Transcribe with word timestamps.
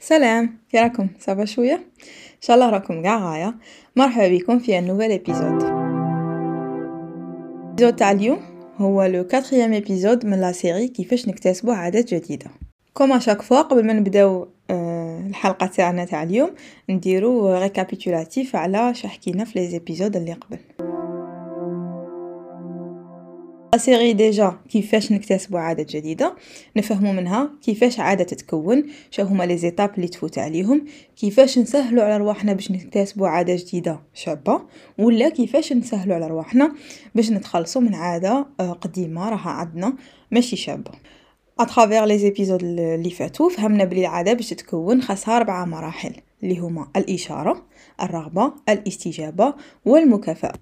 سلام 0.00 0.58
كي 0.70 0.78
راكم؟ 0.78 1.08
ça 1.18 1.31
va 1.31 1.44
شوية؟ 1.44 1.74
إن 1.74 2.40
شاء 2.40 2.56
الله 2.56 2.70
راكم 2.70 3.02
قاع 3.02 3.32
غاية. 3.32 3.54
مرحبا 3.96 4.28
بكم 4.28 4.58
في 4.58 4.80
nouvel 4.80 5.10
épisode 5.10 5.62
épisode 7.68 7.96
تاع 7.96 8.10
اليوم 8.10 8.38
هو 8.76 9.04
le 9.04 9.24
quatrième 9.26 9.72
épisode 9.72 10.26
من 10.26 10.40
la 10.40 10.52
série 10.52 10.88
كيفاش 10.88 11.28
نكتسبوا 11.28 11.74
عادات 11.74 12.14
جديدة. 12.14 12.50
comme 12.94 13.18
à 13.18 13.21
chaque 13.21 13.42
fois 13.42 13.62
قبل 13.62 13.86
ما 13.86 13.92
نبداو 13.92 14.48
آه، 14.70 15.20
الحلقة 15.26 15.66
تاعنا 15.66 16.04
تاع 16.04 16.22
اليوم 16.22 16.50
نديرو 16.90 17.58
récapitulatif 17.58 18.56
على 18.56 18.94
شا 18.94 19.11
حكينا 19.11 19.44
في 19.44 19.58
les 19.58 19.68
épisodes 19.68 20.16
اللي 20.16 20.32
قبل. 20.32 20.58
série 23.76 24.12
déjà 24.12 24.58
كيفاش 24.68 25.12
نكتسبوا 25.12 25.58
عادة 25.58 25.86
جديدة 25.90 26.36
نفهموا 26.76 27.12
منها 27.12 27.50
كيفاش 27.62 28.00
عادة 28.00 28.24
تتكون 28.24 28.84
شو 29.10 29.22
هما 29.22 29.44
les 29.44 29.56
étapes 29.56 29.90
اللي 29.96 30.08
تفوت 30.08 30.38
عليهم 30.38 30.84
كيفاش 31.16 31.58
نسهلوا 31.58 32.04
على 32.04 32.16
رواحنا 32.16 32.52
باش 32.52 32.70
نكتسبوا 32.70 33.28
عادة 33.28 33.56
جديدة 33.56 34.00
شابة 34.14 34.60
ولا 34.98 35.28
كيفاش 35.28 35.72
نسهلوا 35.72 36.14
على 36.14 36.26
رواحنا 36.26 36.74
باش 37.14 37.30
نتخلصوا 37.30 37.82
من 37.82 37.94
عادة 37.94 38.46
آه، 38.60 38.72
قديمة 38.72 39.28
راها 39.28 39.50
عندنا 39.50 39.96
ماشي 40.30 40.56
شابة. 40.56 40.90
à 41.60 41.66
travers 41.66 42.04
les 42.04 42.18
épisodes 42.18 42.62
اللي 42.64 43.10
فاتوا 43.10 43.48
فهمنا 43.48 43.84
بلي 43.84 44.00
العادة 44.00 44.32
باش 44.32 44.50
تتكون 44.50 45.02
خاصها 45.02 45.36
أربعة 45.36 45.64
مراحل 45.64 46.12
اللي 46.42 46.58
هما 46.58 46.88
الإشارة 46.96 47.66
الرغبة 48.02 48.52
الاستجابة 48.68 49.54
والمكافأة. 49.84 50.52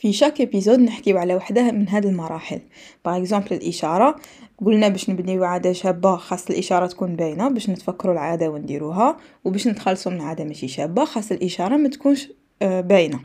في 0.00 0.12
chaque 0.12 0.40
épisode 0.40 0.78
نحكيو 0.78 1.18
على 1.18 1.34
وحدة 1.34 1.70
من 1.70 1.88
هاد 1.88 2.06
المراحل. 2.06 2.60
par 3.04 3.16
exemple 3.16 3.52
الإشارة. 3.52 4.16
قلنا 4.64 4.88
باش 4.88 5.10
نبنيو 5.10 5.44
عاده 5.44 5.72
شابة 5.72 6.16
خاص 6.16 6.50
الإشارة 6.50 6.86
تكون 6.86 7.16
باينة. 7.16 7.48
باش 7.48 7.70
نتفكروا 7.70 8.12
العادة 8.12 8.50
ونديروها. 8.50 9.16
وباش 9.44 9.68
نتخلصوا 9.68 10.12
من 10.12 10.20
عادة 10.20 10.44
ماشي 10.44 10.68
شابة 10.68 11.04
خاص 11.04 11.32
الإشارة 11.32 11.76
ما 11.76 11.88
تكونش 11.88 12.28
آه، 12.62 12.80
باينة. 12.80 13.20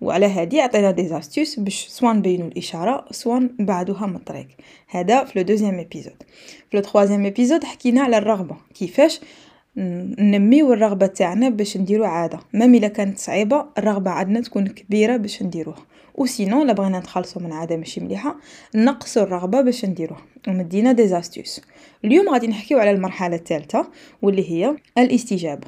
وعلى 0.00 0.26
هادي 0.26 0.60
عطينا 0.60 0.90
des 0.90 1.08
astuces 1.08 1.60
باش 1.60 1.86
soit 1.88 2.12
نبينو 2.12 2.46
الإشارة 2.46 3.04
soit 3.10 3.38
نبعدوها 3.60 4.06
من 4.06 4.16
الطريق. 4.16 4.48
هذا 4.88 5.24
في 5.24 5.38
le 5.38 5.44
deuxième 5.44 5.78
épisode 5.78 6.22
في 6.70 6.76
le 6.76 6.82
troisième 6.82 7.26
épisode 7.26 7.64
حكينا 7.64 8.00
على 8.02 8.18
الرغبة. 8.18 8.56
كيفاش 8.74 9.20
ننميو 9.76 10.72
الرغبة 10.72 11.06
تاعنا 11.06 11.48
باش 11.48 11.76
نديرو 11.76 12.04
عادة. 12.04 12.40
même 12.54 12.74
إلا 12.74 12.88
كانت 12.88 13.18
صعيبة 13.18 13.66
الرغبة 13.78 14.10
عندنا 14.10 14.40
تكون 14.40 14.66
كبيرة 14.66 15.16
باش 15.16 15.42
نديروها. 15.42 15.95
و 16.16 16.24
sinon 16.24 16.64
لا 16.64 16.72
بغينا 16.72 16.98
نتخلصوا 16.98 17.42
من 17.42 17.52
عاده 17.52 17.76
ماشي 17.76 18.00
مليحه 18.00 18.36
نقصوا 18.74 19.22
الرغبه 19.22 19.60
باش 19.60 19.84
نديروها 19.84 20.22
ومدينا 20.48 20.92
des 20.92 21.08
astuces 21.08 21.60
اليوم 22.04 22.28
غادي 22.28 22.46
نحكيو 22.46 22.78
على 22.78 22.90
المرحله 22.90 23.36
الثالثه 23.36 23.86
واللي 24.22 24.50
هي 24.50 24.76
الاستجابه 24.98 25.66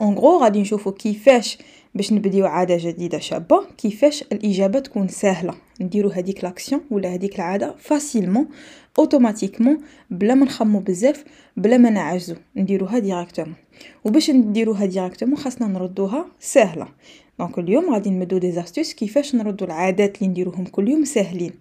en 0.00 0.14
gros 0.14 0.38
غادي 0.38 0.60
نشوفو 0.60 0.92
كيفاش 0.92 1.58
باش 1.94 2.12
نبديو 2.12 2.46
عاده 2.46 2.76
جديده 2.80 3.18
شابه 3.18 3.64
كيفاش 3.78 4.22
الاجابه 4.22 4.78
تكون 4.78 5.08
سهله 5.08 5.54
نديرو 5.80 6.08
هذيك 6.08 6.44
l'action 6.44 6.80
ولا 6.90 7.14
هذيك 7.14 7.36
العاده 7.36 7.74
facilement 7.78 8.48
automatiquement 9.00 9.78
بلا 10.10 10.34
ما 10.34 10.44
نخمو 10.44 10.78
بزاف 10.78 11.24
بلا 11.56 11.76
ما 11.76 11.90
نعجزو. 11.90 12.34
نديروها 12.56 12.98
directement 12.98 13.54
وباش 14.04 14.30
نديروها 14.30 14.86
directement 14.86 15.36
خاصنا 15.36 15.68
نردوها 15.68 16.26
سهلة. 16.40 16.88
donc 17.38 17.58
اليوم 17.58 17.94
غادي 17.94 18.10
نمدو 18.10 18.38
des 18.38 18.52
astuces 18.52 18.94
كيفاش 18.94 19.34
نردو 19.34 19.64
العادات 19.64 20.16
اللي 20.16 20.28
نديروهم 20.28 20.64
كل 20.64 20.88
يوم 20.88 21.04
ساهلين. 21.04 21.52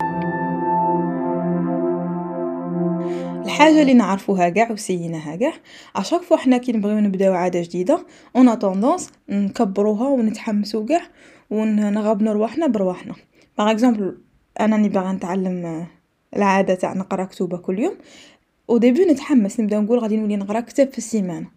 الحاجة 3.45 3.82
اللي 3.82 3.94
نعرفوها 3.94 4.50
كاع 4.50 4.72
وسيناها 4.72 5.36
كاع 5.36 5.54
à 5.95 5.99
chaque 5.99 6.22
fois 6.22 6.38
حنا 6.38 6.58
كي 6.58 6.72
نبغيو 6.72 6.99
نبداو 6.99 7.33
عادة 7.33 7.61
جديدة 7.61 8.05
on 8.36 8.54
a 8.54 8.60
tendance 8.60 9.11
نكبروها 9.30 10.08
ونتحمسوا 10.08 10.86
كاع 10.86 11.02
ونغبنوا 11.49 12.33
رواحنا 12.33 12.67
برواحنا. 12.67 13.14
par 13.58 13.71
exemple 13.71 14.17
أنا 14.60 14.78
ني 14.78 14.89
باغا 14.89 15.11
نتعلم 15.11 15.88
العادة 16.36 16.76
تاع 16.76 16.94
نقرا 16.94 17.23
كتوبه 17.23 17.58
كل 17.58 17.80
يوم. 17.80 17.95
أو 18.70 18.78
نتحمس 18.78 19.60
نبدأ 19.60 19.80
نقول 19.80 20.00
غادي 20.00 20.17
نولي 20.17 20.36
نقرا 20.36 20.60
كتاب 20.60 20.92
في 20.92 20.98
السيمانة. 20.98 21.48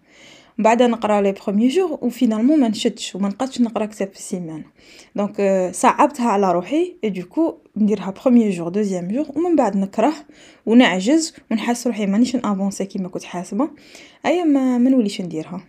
بعد 0.58 0.82
نقرا 0.82 1.20
les 1.20 1.32
premiers 1.32 1.68
jours 1.68 1.98
و 2.02 2.07
finalement 2.07 2.60
ما 2.60 2.68
نشدش 2.68 3.14
وما 3.14 3.28
نقدش 3.28 3.60
نقرا 3.60 3.86
كتاب 3.86 4.08
في 4.08 4.16
السيمانة. 4.16 4.64
donc 5.16 5.70
صعبتها 5.74 6.28
على 6.28 6.52
روحي 6.52 6.96
et 7.04 7.10
du 7.10 7.25
coup 7.25 7.54
نديرها 7.76 8.10
premier 8.10 8.50
jour 8.50 8.68
deuxième 8.68 9.08
jour 9.08 9.26
ومن 9.36 9.56
بعد 9.56 9.76
نكره 9.76 10.12
ونعجز 10.66 11.34
ونحس 11.50 11.86
روحي 11.86 12.06
مانيش 12.06 12.36
ن 12.36 12.42
avancer 12.42 12.84
كيما 12.84 13.08
كنت 13.08 13.24
حاسبة. 13.24 13.70
ايا 14.26 14.44
ما 14.44 14.78
ما 14.78 14.90
نوليش 14.90 15.20
نديرها. 15.20 15.64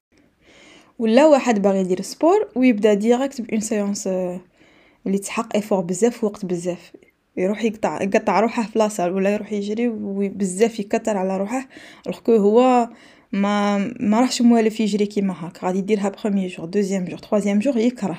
ولا 1.00 1.25
واحد 1.28 1.62
باغي 1.62 1.80
يدير 1.80 2.02
sport 2.01 2.47
ويبدأ 2.56 2.94
direct 2.94 3.41
ب 3.41 3.46
une 3.46 3.59
séance 3.59 4.07
اللي 5.08 5.18
تحق 5.18 5.56
effort 5.56 5.81
بزاف 5.81 6.24
وقت 6.24 6.46
بزاف. 6.46 6.91
يروح 7.38 7.63
يقطع 7.63 8.01
يقطع 8.01 8.39
روحه 8.39 8.63
في 8.63 8.79
la 8.79 8.89
salle 8.89 9.11
ولا 9.11 9.33
يروح 9.33 9.53
يجري 9.53 9.88
وبزاف 9.88 10.79
يكتر 10.79 11.17
على 11.17 11.38
روحه. 11.38 11.67
alors 12.07 12.39
هو 12.41 12.89
ما 13.31 13.77
ما 13.99 14.19
راحش 14.21 14.41
موالف 14.41 14.79
يجري 14.79 15.05
كيما 15.05 15.45
هاك. 15.45 15.63
غادي 15.63 15.77
يديرها 15.77 16.09
premier 16.09 16.50
jour 16.57 16.66
deuxième 16.66 17.06
jour 17.06 17.17
troisième 17.17 17.59
jour 17.59 17.78
يكره 17.77 18.17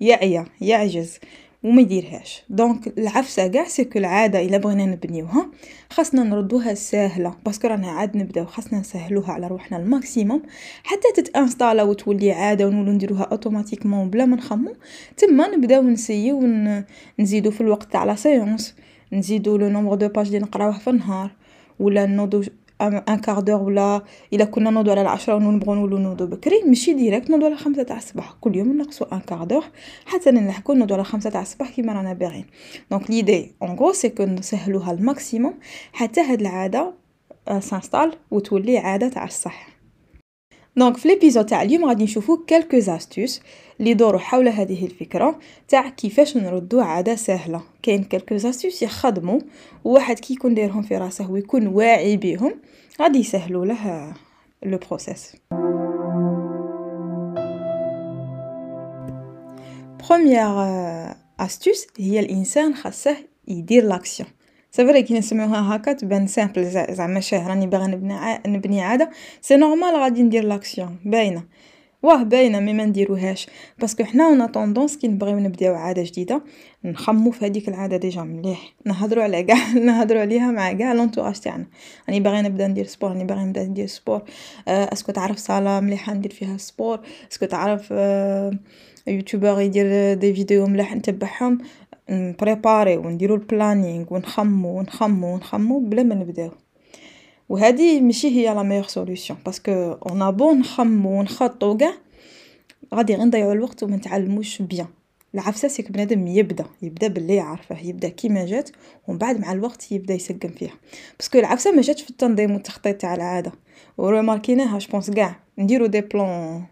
يعيا 0.00 0.46
يعجز. 0.60 1.18
وما 1.62 1.80
يديرهاش. 1.80 2.42
donc 2.50 2.98
العفسة 2.98 3.46
كاع 3.46 3.64
c'est 3.64 3.85
que 3.85 3.98
العاده 3.98 4.40
إلا 4.40 4.58
بغينا 4.58 4.86
نبنيوها 4.86 5.50
خاصنا 5.90 6.22
نردوها 6.22 6.74
ساهلة 6.74 7.34
parce 7.46 7.60
que 7.60 7.68
رانا 7.68 7.90
عاد 7.90 8.16
نبداو 8.16 8.46
خاصنا 8.46 8.80
نسهلوها 8.80 9.32
على 9.32 9.46
روحنا 9.46 9.76
ال 9.76 9.84
maximum 9.84 10.42
حتى 10.84 11.22
تت 11.22 11.33
installer 11.33 11.82
وتولي 11.82 12.32
عادة 12.32 12.66
ونولو 12.66 12.92
نديروها 12.92 13.22
automatiquement 13.22 14.10
بلا 14.10 14.24
ما 14.24 14.36
نخمو 14.36 14.74
تما 15.16 15.48
نبداو 15.48 15.82
نسيو 15.82 16.40
نزيدو 17.18 17.50
في 17.50 17.60
الوقت 17.60 17.92
تاع 17.92 18.04
la 18.04 18.14
séance 18.14 18.74
نزيدو 19.12 19.56
le 19.56 19.68
nombre 19.68 19.94
de 19.94 20.08
pages 20.08 20.26
اللي 20.26 20.38
نقراوه 20.38 20.78
في 20.78 20.90
النهار 20.90 21.30
ولا 21.78 22.06
نوضو 22.06 22.42
un 22.80 23.18
quart 23.18 23.40
d'heure 23.40 23.62
ولا 23.62 24.02
إلا 24.32 24.44
كنا 24.44 24.70
نوضو 24.70 24.90
على 24.90 25.02
العشرة 25.02 25.34
ونبغو 25.34 25.74
نولو 25.74 25.98
نوضو 25.98 26.26
بكري 26.26 26.62
ماشي 26.66 26.92
direct 26.92 27.30
نوضو 27.30 27.46
على 27.46 27.56
خمسة 27.56 27.82
تاع 27.82 27.96
الصباح. 27.96 28.32
كل 28.40 28.56
يوم 28.56 28.78
نقصو 28.78 29.04
un 29.04 29.20
quart 29.20 29.44
d'heure 29.44 29.64
حتى 30.06 30.30
نلحقو 30.30 30.72
نوضو 30.72 30.94
على 30.94 31.04
خمسة 31.04 31.30
تاع 31.30 31.42
الصباح 31.42 31.70
كيما 31.70 31.92
رانا 31.92 32.12
باغيين. 32.12 32.46
donc 32.90 33.10
l'idée 33.10 33.54
en 33.62 33.70
gros 33.70 33.92
c'est 33.92 34.08
que 34.08 34.24
نسهلوها 34.24 34.92
ال 34.92 35.00
maximum 35.00 35.54
حتى 35.92 36.20
هاد 36.20 36.40
العادة 36.40 36.92
s'installe 37.60 38.12
وتولي 38.30 38.78
عادة 38.78 39.08
تاع 39.08 39.24
الصح 39.24 39.69
donc 40.76 40.96
في 40.96 41.08
l'épisode 41.08 41.46
تاع 41.46 41.62
اليوم 41.62 41.84
غادي 41.84 42.04
نشوفو 42.04 42.36
quelques 42.36 42.78
astuces 42.78 43.40
اللي 43.80 43.90
يدوروا 43.90 44.20
حول 44.20 44.48
هذه 44.48 44.84
الفكرة 44.84 45.38
تاع 45.68 45.88
كيفاش 45.88 46.36
نردو 46.36 46.80
عادة 46.80 47.14
سهلة. 47.14 47.62
كاين 47.82 48.04
quelques 48.04 48.36
astuces 48.36 48.82
يخدموا 48.82 49.40
وواحد 49.84 50.18
كي 50.18 50.34
يكون 50.34 50.54
دايرهم 50.54 50.82
في 50.82 50.96
راسه 50.96 51.30
ويكون 51.30 51.66
واعي 51.66 52.16
بهم 52.16 52.54
غادي 53.00 53.18
يسهلوا 53.18 53.66
له 53.66 54.14
le 54.62 54.78
process 54.78 55.36
première 60.08 61.14
astuce 61.40 61.86
هي 61.98 62.20
الإنسان 62.20 62.74
خاصه 62.74 63.16
يدير 63.48 63.84
l'action 63.84 64.28
c'est 64.72 64.86
vrai 64.86 65.02
كي 65.02 65.18
نسمعوها 65.18 65.76
هكا 65.76 65.92
تبان 65.92 66.26
simple 66.26 66.64
زعما 66.90 67.20
شاه 67.20 67.48
راني 67.48 67.66
باغا 67.66 67.86
نبني 67.86 68.40
نبني 68.46 68.82
عاده 68.82 69.10
c'est 69.40 69.56
normal 69.56 69.94
غادي 69.94 70.22
ندير 70.22 70.44
l'action 70.44 70.96
باينه 71.04 71.42
واه 72.02 72.22
باينه 72.22 72.60
mais 72.60 72.72
ما 72.72 72.84
نديروهاش 72.84 73.46
parce 73.78 73.94
que 73.94 74.04
حنا 74.04 74.24
on 74.24 74.46
a 74.46 74.52
tendance 74.52 74.96
كي 74.96 75.08
نبغيو 75.08 75.38
نبداو 75.38 75.74
عاده 75.74 76.02
جديده 76.02 76.42
نخمو 76.84 77.30
في 77.30 77.46
هذيك 77.46 77.68
العاده 77.68 77.96
déjà 77.96 78.22
مليح 78.22 78.74
نهضروا 78.86 79.24
على 79.24 79.42
كاع 79.42 79.72
نهضروا 79.72 80.20
عليها 80.20 80.50
مع 80.50 80.72
كاع 80.72 80.92
l'entourage 80.92 81.40
تاعنا 81.40 81.66
راني 82.08 82.20
باغي 82.20 82.42
نبدا 82.42 82.66
ندير 82.66 82.86
sport 82.86 83.10
راني 83.10 83.24
باغي 83.24 83.44
نبدا 83.44 83.64
ندير 83.64 83.86
sport 83.86 84.22
أه 84.68 84.92
est-ce 84.92 85.05
que 85.05 85.12
تعرف 85.12 85.38
صاله 85.38 85.80
مليحه 85.80 86.14
ندير 86.14 86.32
فيها 86.32 86.56
sport 86.56 87.00
est-ce 87.32 87.41
que 87.41 87.46
تعرف 87.46 87.88
أه 87.92 88.58
يوتيوبر 89.06 89.60
يدير 89.60 90.14
des 90.14 90.34
vidéos 90.34 90.66
ملاح 90.66 90.96
نتبعهم 90.96 91.58
ن 92.10 92.20
préparer 92.20 92.96
ونديرو 92.96 93.34
ال 93.34 93.42
planning 93.42 94.06
ونخمو 94.10 94.78
ونخمو 94.78 95.34
ونخمو 95.34 95.78
بلا 95.78 96.02
ما 96.02 96.14
نبداو. 96.14 96.50
وهذه 97.48 98.00
ماشي 98.00 98.28
هي 98.28 98.54
la 98.54 98.62
meilleure 98.62 98.82
solution 98.82 99.36
parce 99.46 99.62
que 99.62 99.72
اون 99.72 100.30
بون 100.30 100.58
نخمو 100.58 101.18
ونخطو 101.18 101.76
كاع 101.76 101.92
غادي 102.94 103.14
غير 103.14 103.24
نضيعو 103.24 103.52
الوقت 103.52 103.82
وما 103.82 103.96
نتعلموش 103.96 104.62
bien. 104.62 104.86
العفسة 105.34 105.68
c'est 105.68 105.83
que 105.83 105.92
بنادم 105.92 106.26
يبدأ 106.26 106.64
يبدأ 106.82 107.08
باللي 107.08 107.34
يعرفه 107.34 107.80
يبدأ 107.80 108.08
كيما 108.08 108.46
جات 108.46 108.70
ومن 109.08 109.18
بعد 109.18 109.40
مع 109.40 109.52
الوقت 109.52 109.92
يبدأ 109.92 110.14
يسقم 110.14 110.48
فيها. 110.48 110.74
باسكو 111.18 111.38
العفسة 111.38 111.72
ما 111.72 111.82
جاتش 111.82 112.02
في 112.02 112.10
التنظيم 112.10 112.50
والتخطيط 112.50 112.96
تاع 112.96 113.14
العادة. 113.14 113.52
ورماركيناها 113.98 114.78
je 114.78 114.88
pense 114.90 115.10
كاع 115.10 115.36
نديرو 115.58 115.86
des 115.86 116.00
plans 116.00 116.64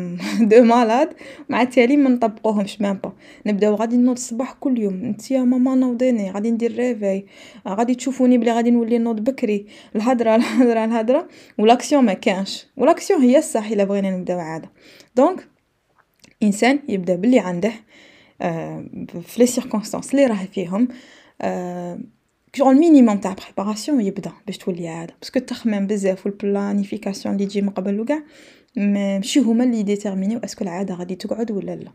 de 0.50 0.62
malade 0.62 1.14
مع 1.48 1.62
التالي 1.62 1.96
ما 1.96 2.10
نطبقوهمش 2.10 2.80
même 2.80 2.92
pas. 2.94 3.12
نبداو 3.46 3.74
غادي 3.74 3.96
نوض 3.96 4.16
الصباح 4.16 4.52
كل 4.52 4.78
يوم. 4.78 5.04
انت 5.04 5.30
يا 5.30 5.40
ماما 5.40 5.74
نوضيني 5.74 6.30
غادي 6.30 6.50
ندير 6.50 6.76
réveil 6.76 7.26
غادي 7.68 7.94
تشوفوني 7.94 8.38
بلي 8.38 8.52
غادي 8.52 8.70
نولي 8.70 8.98
نوض 8.98 9.20
بكري. 9.20 9.66
الهضرة 9.96 10.34
الهضرة 10.36 10.84
الهضرة. 10.84 11.28
و 11.58 11.63
l'action 11.63 12.04
ما 12.04 12.12
كانش. 12.12 12.66
و 12.76 12.81
l'action 12.81 13.20
هي 13.22 13.38
الصح 13.38 13.66
إلا 13.70 13.84
بغينا 13.84 14.10
نبداو 14.10 14.38
عادة. 14.38 14.70
donc 15.16 15.48
إنسان 16.42 16.78
يبدأ 16.88 17.16
باللي 17.16 17.38
عنده 17.38 17.72
آه 18.42 18.84
في 19.26 19.40
les 19.40 19.46
circonstances 19.46 20.10
اللي 20.14 20.26
راه 20.26 20.44
فيهم 20.52 20.88
آه 21.42 21.98
شغل 22.54 22.74
minimum 22.74 23.18
تاع 23.18 23.34
préparation 23.44 24.00
يبدأ 24.00 24.32
باش 24.46 24.58
تولي 24.58 24.88
عادة. 24.88 25.14
parce 25.20 25.31
que 25.31 25.38
التخمام 25.38 25.86
بزاف 25.86 26.26
وال 26.26 26.40
planification 26.40 27.34
اللي 27.34 27.46
تجي 27.46 27.62
من 27.62 27.70
قبل 27.70 28.00
وكاع 28.00 28.22
ماشي 28.76 29.40
هما 29.40 29.64
اللي 29.64 29.82
ديتيرمينيو 29.82 30.38
est-ce 30.38 30.55
que 30.55 30.64
العادة 30.64 30.94
غادي 30.94 31.14
تقعد 31.14 31.50
ولا 31.50 31.76
لا. 31.76 31.92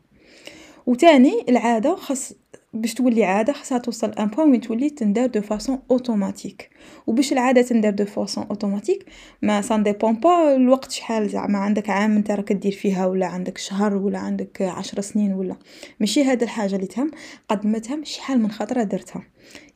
وتاني 0.88 1.46
العادة 1.50 1.96
خاص 1.96 2.34
باش 2.74 2.94
تولي 2.94 3.24
عادة 3.24 3.54
خاصها 3.54 3.78
توصل 3.78 4.12
un 4.12 4.28
point 4.28 4.50
وين 4.50 4.62
تولي 4.62 4.90
تندار 4.90 5.26
de 5.26 5.42
façon 5.42 5.80
automatique 5.92 6.70
وباش 7.08 7.34
العادة 7.34 7.62
تندار 7.62 7.92
de 7.92 8.06
façon 8.06 8.44
automatique 8.50 9.06
mais 9.42 9.62
ça 9.62 9.84
dépend 9.84 10.14
pas 10.14 10.56
الوقت 10.56 10.92
شحال 10.92 11.30
زعما 11.30 11.58
عندك 11.58 11.90
عام 11.90 12.16
أنت 12.16 12.32
راك 12.32 12.54
دير 12.54 12.72
فيها 12.72 13.06
ولا 13.06 13.26
عندك 13.26 13.58
شهر 13.58 13.96
ولا 13.96 14.20
عندك 14.20 14.62
عشر 14.62 15.02
سنين 15.02 15.34
ولا. 15.34 15.56
ماشي 16.00 16.24
هاد 16.24 16.44
الحاجة 16.44 16.76
اللي 16.76 16.88
تهم 16.88 17.12
قد 17.50 17.68
ما 17.68 17.80
تهم 17.80 18.04
شحال 18.04 18.40
من 18.42 18.52
خطرة 18.52 18.84
درتها. 18.84 19.24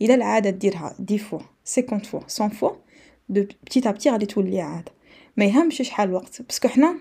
اذا 0.01 0.15
العادة 0.15 0.49
ديرها 0.49 0.95
dix 0.99 1.17
fois 1.17 1.39
cinquante 1.63 2.05
fois 2.05 2.19
cent 2.27 2.49
fois 2.49 2.71
de 3.29 3.43
petit 3.63 3.87
à 3.87 3.91
petit 3.91 4.09
غادي 4.09 4.25
تولي 4.25 4.61
عادة. 4.61 4.94
ما 5.37 5.45
يهمش 5.45 5.77
شحال 5.77 6.13
وقت 6.13 6.41
parce 6.41 6.57
que 6.57 6.67
حنا 6.67 6.95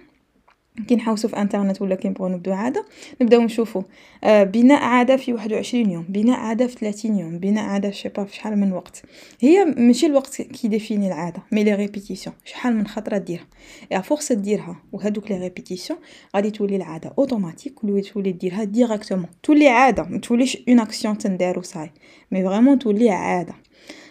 كي 0.89 0.97
نحوسو 0.97 1.29
في 1.29 1.37
انترنت 1.37 1.83
ولا 1.83 1.95
كي 1.95 2.09
نبغيو 2.09 2.29
نبداو 2.29 2.55
عادة 2.55 2.85
نبداو 3.23 3.43
نشوفو. 3.43 3.83
آه 4.25 4.45
بناء 4.45 4.83
عادة 4.83 5.17
في 5.17 5.33
واحد 5.33 5.53
وعشرين 5.53 5.91
يوم 5.91 6.03
بناء 6.09 6.39
عادة 6.41 6.67
في 6.67 6.77
30 6.77 7.19
يوم 7.19 7.39
بناء 7.39 7.65
عادة 7.65 7.91
في 7.91 7.97
je 7.97 8.03
sais 8.03 8.16
pas 8.16 8.25
في 8.25 8.37
شحال 8.37 8.59
من 8.59 8.73
وقت. 8.73 9.03
هي 9.41 9.65
ماشي 9.65 10.07
الوقت 10.07 10.43
qui 10.43 10.69
définit 10.69 11.09
العادة 11.09 11.43
mais 11.53 11.65
les 11.65 11.75
répétitions 11.75 12.37
شحال 12.45 12.77
من 12.77 12.87
خطرة 12.87 13.19
ديرها. 13.19 13.47
à 13.91 14.01
force 14.01 14.33
ديرها 14.33 14.77
وهادوك 14.93 15.31
les 15.31 15.39
répétitions 15.39 15.99
غادي 16.37 16.51
تولي 16.51 16.77
العادة 16.77 17.13
اوتوماتيك 17.19 17.85
ولي 17.85 18.01
تولي 18.01 18.33
ديرها 18.33 18.65
directement 18.65 19.29
تولي 19.43 19.69
عادة 19.69 20.03
ما 20.03 20.19
توليش 20.19 20.59
une 20.69 20.81
action 20.81 21.19
تندار 21.19 21.59
وصاي 21.59 21.91
mais 22.33 22.45
vraiment 22.45 22.79
تولي 22.79 23.11
عادة. 23.11 23.55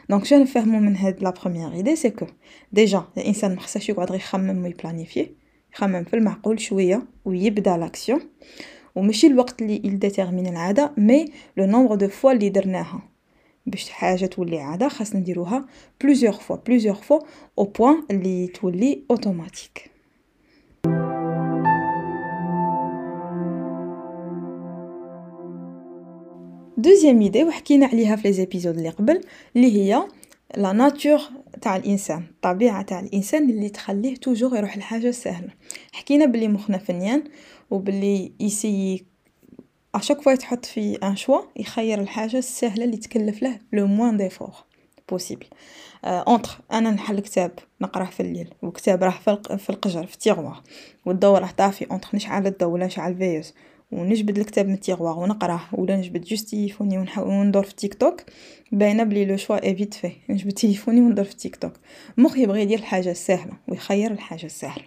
donc 0.09 0.25
شنو 0.25 0.41
نفهمو 0.41 0.79
من 0.79 0.95
هاد 0.95 1.23
la 1.23 1.29
première 1.29 1.73
idée 1.73 1.95
c'est 1.95 2.09
que 2.09 2.25
déjà 2.71 3.03
الانسان 3.17 3.55
ما 3.55 3.61
خصهاش 3.61 3.89
يقعد 3.89 4.09
غير 4.09 4.19
يخمم 4.19 4.63
وي 4.63 4.75
planifier 4.75 5.29
يخمم 5.73 6.03
في 6.03 6.15
المعقول 6.15 6.59
شوية 6.59 7.05
ويبدا 7.25 7.77
l'action 7.77 8.21
وماشي 8.95 9.27
الوقت 9.27 9.61
اللي 9.61 9.75
ي 9.75 9.83
détermine 9.83 10.47
العاده 10.47 10.91
mais 10.97 11.25
le 11.57 11.65
nombre 11.65 11.95
de 11.95 12.07
fois 12.07 12.31
اللي 12.31 12.49
درناها 12.49 13.01
باش 13.65 13.89
حاجة 13.89 14.25
تولي 14.25 14.59
عاده 14.59 14.87
خاصنا 14.87 15.19
نديروها 15.19 15.65
plusieurs 16.01 16.39
fois 16.39 16.55
plusieurs 16.55 17.01
fois 17.01 17.19
au 17.59 17.63
point 17.63 18.03
اللي 18.11 18.47
تولي 18.47 19.03
اوتوماتيك 19.11 19.91
deuxième 26.83 27.21
idée 27.21 27.43
وحكينا 27.43 27.85
عليها 27.85 28.15
في 28.15 28.27
les 28.27 28.33
épisodes 28.33 28.77
اللي 28.77 28.89
قبل 28.89 29.21
اللي 29.55 29.77
هي 29.77 30.03
la 30.57 30.71
nature 30.71 31.19
تاع 31.61 31.75
الإنسان 31.75 32.23
الطبيعة 32.29 32.81
تاع 32.81 32.99
الإنسان 32.99 33.49
اللي 33.49 33.69
تخليه 33.69 34.15
toujours 34.15 34.57
يروح 34.57 34.77
لحاجة 34.77 35.11
سهلة. 35.11 35.49
حكينا 35.91 36.25
بلي 36.25 36.47
مخنا 36.47 36.77
فنيان 36.77 37.23
وبلي 37.71 38.31
si 38.39 39.05
à 39.95 39.99
chaque 39.99 40.21
fois 40.21 40.31
يتحط 40.31 40.65
في 40.65 40.95
un 40.95 41.15
choix 41.15 41.41
يخير 41.55 42.01
الحاجة 42.01 42.37
السهلة 42.37 42.85
اللي 42.85 42.97
تكلف 42.97 43.43
له 43.43 43.59
le 43.73 43.87
moins 43.87 44.17
d'effort 44.17 44.53
possible 45.09 45.47
entre 46.05 46.57
أنا 46.71 46.91
نحل 46.91 47.19
كتاب 47.19 47.51
نقرأه 47.81 48.05
في 48.05 48.19
الليل 48.19 48.53
وكتاب 48.61 49.03
راه 49.03 49.37
في 49.57 49.69
القجر 49.69 50.05
في 50.05 50.13
ال 50.13 50.20
tiroir 50.20 50.61
والضو 51.05 51.37
راه 51.37 51.49
طافي 51.57 51.85
entre 51.91 52.09
نشعل 52.13 52.47
الضو 52.47 52.69
ولا 52.69 52.85
نشعل 52.85 53.15
veilleuse 53.17 53.53
ونجبد 53.93 54.37
الكتاب 54.37 54.67
من 54.67 54.73
ال 54.73 54.80
tiroir 54.80 55.19
ونقراه 55.19 55.61
ولا 55.73 55.97
نجبد 55.97 56.21
juste 56.21 56.49
تليفوني 56.49 57.07
وندور 57.17 57.63
في 57.63 57.75
تيك 57.75 57.93
توك. 57.93 58.21
باينة 58.71 59.03
بلي 59.03 59.25
le 59.25 59.37
choix 59.37 59.63
est 59.63 59.75
vite 59.75 59.93
fait 59.93 60.11
نجبد 60.29 60.51
تليفوني 60.51 61.01
وندور 61.01 61.25
في 61.25 61.35
تيك 61.35 61.55
توك. 61.55 61.73
المخ 62.17 62.37
يبغي 62.37 62.61
يدير 62.61 62.79
الحاجة 62.79 63.11
السهله 63.11 63.53
ويخير 63.67 64.11
الحاجة 64.11 64.45
السهله 64.45 64.83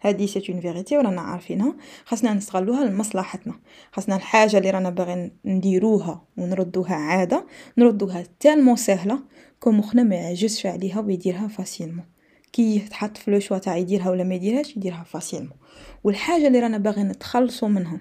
هذه 0.00 0.26
c'est 0.26 0.42
une 0.48 0.60
vérité 0.60 0.96
ورانا 0.98 1.20
عارفينها. 1.20 1.74
خاصنا 2.04 2.34
نستغلوها 2.34 2.84
لمصلحتنا. 2.84 3.54
خاصنا 3.92 4.16
الحاجة 4.16 4.58
اللي 4.58 4.70
رانا 4.70 4.90
باغيين 4.90 5.30
نديروها 5.44 6.24
ونردوها 6.36 6.94
عادة 6.94 7.46
نردوها 7.78 8.24
tellement 8.40 8.76
سهله 8.76 9.18
que 9.60 9.70
مخنا 9.70 10.02
ما 10.02 10.16
يعجزش 10.16 10.66
عليها 10.66 11.00
ويديرها 11.00 11.48
facilement 11.48 12.04
كي 12.52 12.76
يتحط 12.76 13.16
في 13.16 13.30
le 13.30 13.38
choix 13.38 13.58
تاع 13.58 13.76
يديرها 13.76 14.10
ولا 14.10 14.24
ما 14.24 14.34
يديرهاش 14.34 14.76
يديرها 14.76 15.04
facilement 15.04 15.56
والحاجة 16.04 16.46
اللي 16.46 16.60
رانا 16.60 16.78
باغيين 16.78 17.08
نتخلصوا 17.08 17.68
منها 17.68 18.00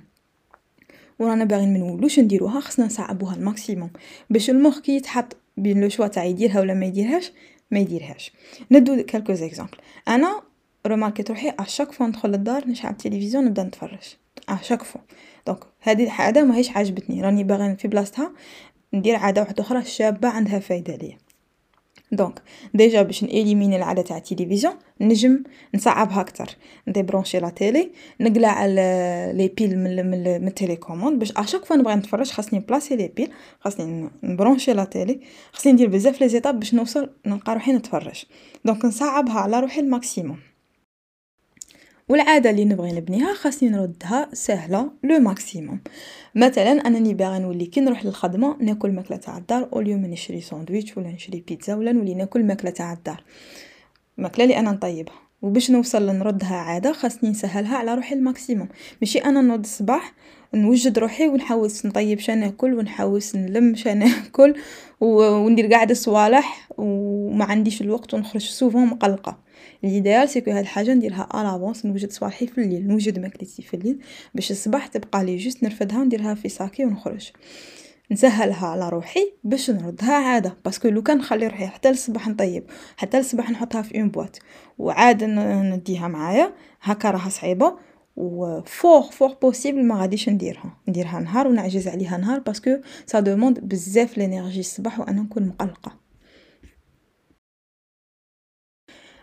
ورانا 1.20 1.46
باغيين 1.46 1.74
منولوش 1.74 2.20
نديروها؟ 2.20 2.60
خصنا 2.60 2.86
نصعبوها 2.86 3.36
ال 3.36 3.42
maximum. 3.42 3.90
باش 4.30 4.50
المخ 4.50 4.80
كي 4.80 4.96
يتحط 4.96 5.38
بين 5.58 5.82
le 5.82 5.90
choix 5.90 6.08
تاع 6.08 6.24
يديرها 6.24 6.60
ولا 6.60 6.74
ما 6.74 6.86
يديرهاش 6.86 7.32
ما 7.72 7.80
يديرهاش. 7.80 8.32
ن 8.72 8.77
donne 8.77 9.04
quelques 9.04 9.34
exemples 9.34 9.78
أنا 10.08 10.42
remarqu 10.88 11.20
يت 11.20 11.30
روحي 11.30 11.54
à 11.60 11.64
chaque 11.64 11.92
fois 11.92 12.08
ندخل 12.08 12.30
للدار 12.30 12.68
نشعل 12.68 12.92
التلفزيون 12.92 13.46
نبدأ 13.46 13.64
نتفرج. 13.64 14.16
à 14.50 14.54
chaque 14.54 14.84
fois 14.84 15.02
donc 15.48 15.60
هذه 15.82 16.04
العاده 16.04 16.44
ماهيش 16.44 16.70
عاجبتني. 16.70 17.22
راني 17.22 17.44
باغي 17.44 17.76
في 17.76 17.88
بلاصتها 17.88 18.32
ندير 18.94 19.16
عادة 19.16 19.42
واحدة 19.42 19.64
أخرى 19.64 19.84
شابة 19.84 20.28
عندها 20.30 20.60
فايدة 20.60 20.96
ليا. 20.96 21.18
donc 22.12 22.42
déjà 22.74 23.02
باش 23.02 23.24
ن 23.24 23.29
éliminer 23.29 23.76
العادة 23.76 24.02
تاع 24.02 24.18
التلفزيون 24.18 24.74
نجم 25.02 25.44
نصعبها 25.76 26.22
أكثر 26.22 26.50
ن 26.88 26.92
débrancher 26.92 27.40
la 27.40 27.50
télé 27.50 27.92
نقلع 28.20 28.66
les 28.66 29.52
piles 29.58 29.80
من 29.80 30.12
من, 30.12 30.48
ال 30.48 30.53
télécommande 30.53 31.20
باش 31.20 31.32
à 31.32 31.37
chaque 31.37 31.66
fois 31.66 31.78
نبغي 31.78 31.96
نتفرج 31.96 32.32
خاصني 32.32 32.60
placer 32.60 32.96
les 32.96 33.08
piles 33.08 33.32
خاصني 33.60 34.10
ن 34.24 34.29
brancher 34.29 34.74
la 34.74 34.84
télé 34.84 35.20
خاصني 35.52 35.74
ندير 35.74 35.90
بزاف 35.90 36.22
les 36.22 36.30
étapes 36.30 36.60
باش 36.60 36.74
نوصل 36.74 37.10
نلقى 37.26 37.54
روحي 37.54 37.72
نتفرج. 37.72 38.24
donc 38.66 38.86
نصعبها 38.86 39.40
على 39.40 39.60
روحي 39.60 39.80
ال 39.80 39.87
maximum. 39.87 40.47
والعاده 42.10 42.50
اللي 42.50 42.66
نبغي 42.66 42.92
نبنيها 42.92 43.34
خاصني 43.34 43.70
نردها 43.70 44.30
سهلة 44.34 44.92
le 45.04 45.20
maximum 45.20 45.80
مثلا 46.36 46.72
أنني 46.72 47.14
باغي 47.14 47.40
نولي 47.40 47.66
كي 47.66 47.82
نروح 47.82 48.06
للخدمة 48.06 48.58
ناكل 48.60 48.92
ماكلة 48.92 49.18
تاع 49.18 49.38
الدار 49.38 49.70
au 49.74 49.80
lieu 49.80 50.06
نشري 50.06 50.42
ساندويتش 50.42 50.98
ولا 50.98 51.08
نشري 51.08 51.44
بيتزا 51.48 51.76
ولا 51.76 51.92
نولي 51.92 52.14
ناكل 52.14 52.44
ماكلة 52.44 52.72
تاع 52.72 52.94
الدار. 52.94 53.24
ماكلة 54.18 54.44
اللي 54.44 54.60
أنا 54.60 54.72
نطيبها. 54.72 55.14
وباش 55.42 55.72
نوصل 55.72 56.08
لنردها 56.08 56.56
عادة 56.56 56.94
خاصني 56.94 57.30
نسهلها 57.30 57.78
على 57.78 57.96
روحي 57.96 58.16
ال 58.16 58.22
maximum 58.22 58.68
ماشي 59.02 59.20
أنا 59.20 59.42
نوض 59.42 59.60
الصباح 59.60 60.14
نوجد 60.54 61.00
روحي 61.00 61.28
ونحوس 61.28 61.86
نطيب 61.86 62.20
شا 62.20 62.32
ناكل 62.32 62.74
ونحوس 62.74 63.36
نلم 63.36 63.76
شا 63.76 63.94
ناكل 64.04 64.56
وندير 65.02 65.74
قاعدة 65.74 65.94
صوالح 65.94 66.70
وما 66.78 67.46
عنديش 67.46 67.82
الوقت 67.82 68.14
ونخرج 68.14 68.42
souvent 68.42 68.86
مقلقة. 68.86 69.47
l'idéal 69.84 70.30
c'est 70.30 70.43
que 70.43 70.52
هاد 70.52 70.60
الحاجة 70.60 70.94
نديرها 70.94 71.30
à 71.42 71.47
l'avance 71.47 71.86
نوجد 71.86 72.12
صباحي 72.12 72.48
في 72.48 72.62
الليل 72.62 72.88
نوجد 72.88 73.20
ماكلتي 73.20 73.62
في 73.62 73.74
الليل 73.74 74.00
باش 74.36 74.52
الصباح 74.52 74.88
تبقى 74.88 75.24
لي 75.26 75.38
juste 75.38 75.64
نرفدها 75.64 76.00
ونديرها 76.00 76.34
في 76.34 76.50
ساكي 76.50 76.86
ونخرج. 76.86 77.32
نسهلها 78.12 78.68
على 78.68 78.90
روحي 78.90 79.34
باش 79.44 79.70
نردها 79.70 80.14
عادة 80.14 80.58
parce 80.66 80.79
que 80.79 80.88
لو 80.88 81.02
كان 81.02 81.18
نخلي 81.18 81.48
روحي 81.48 81.68
حتى 81.68 81.90
الصباح 81.90 82.28
نطيب 82.28 82.64
حتى 82.98 83.20
الصباح 83.20 83.52
نحطها 83.52 83.82
في 83.82 84.00
une 84.00 84.10
boîte. 84.10 84.40
وعاد 84.78 85.24
نديها 85.24 86.08
معايا 86.08 86.54
هكا 86.82 87.12
راها 87.12 87.30
صعيبة 87.30 87.78
و 88.16 88.33
fort 88.33 89.02
fort 89.02 89.34
possible 89.42 89.84
ما 89.86 89.96
غاديش 90.02 90.30
نديرها. 90.30 90.78
نديرها 90.88 91.20
نهار 91.20 91.48
ونعجز 91.48 91.88
عليها 91.88 92.18
نهار 92.18 92.40
parce 92.40 92.60
que 92.60 92.72
ça 93.06 93.20
demande 93.20 93.60
بزاف 93.60 94.18
l'énergie 94.18 94.60
الصباح 94.60 95.00
وأنا 95.00 95.22
نكون 95.22 95.48
مقلقة. 95.48 96.07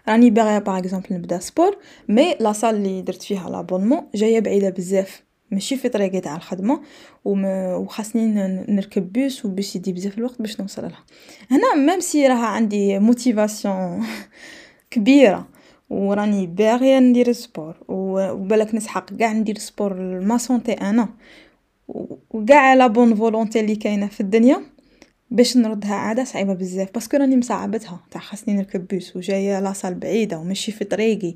راني 0.09 0.31
باغية 0.31 0.59
par 0.59 0.79
exemple 0.79 1.07
نبدا 1.11 1.39
sport 1.39 1.79
mais 2.09 2.35
la 2.41 2.53
salle 2.53 2.75
اللي 2.75 3.03
درت 3.03 3.23
فيها 3.23 3.51
l'abonnement 3.51 4.03
جاية 4.15 4.41
بعيدة 4.41 4.71
بزاف 4.71 5.23
ماشي 5.51 5.77
في 5.77 5.89
طريقي 5.89 6.21
تاع 6.21 6.37
الخدمة 6.37 6.81
وخاصني 7.25 8.27
نركب 8.69 9.13
بوس 9.13 9.45
وباش 9.45 9.77
يدي 9.77 9.93
بزاف 9.93 10.19
الوقت 10.19 10.43
باش 10.43 10.61
نوصل 10.61 10.83
لها. 10.83 11.05
هنا 11.51 11.75
même 11.75 12.01
si 12.01 12.27
راها 12.27 12.47
عندي 12.47 12.99
motivation 12.99 14.05
كبيرة 14.91 15.49
وراني 15.91 16.47
باغية 16.47 16.99
ندير 16.99 17.33
sport 17.33 17.77
وبالك 17.89 18.75
نسحق 18.75 19.11
كاع 19.15 19.33
ندير 19.33 19.59
sport 19.59 19.95
ma 20.21 20.39
santé 20.39 20.73
أنا 20.73 21.09
وكاع 22.31 22.75
la 22.75 22.87
bonne 22.87 23.15
volonté 23.15 23.61
اللي 23.61 23.77
كاينة 23.77 24.07
في 24.07 24.21
الدنيا. 24.21 24.74
باش 25.35 25.57
نردها 25.57 25.95
عادة 25.95 26.25
صعيبة 26.25 26.55
بزاف 26.55 26.89
parce 26.95 27.08
que 27.08 27.17
راني 27.17 27.37
مصعبتها. 27.37 28.01
تاع 28.11 28.21
خاصني 28.21 28.55
نركب 28.55 28.87
بوس 28.87 29.17
وجاية 29.17 29.61
la 29.61 29.70
salle 29.70 29.95
بعيده 29.95 30.39
وماشي 30.39 30.73
في 30.73 30.85
طريقي. 30.85 31.35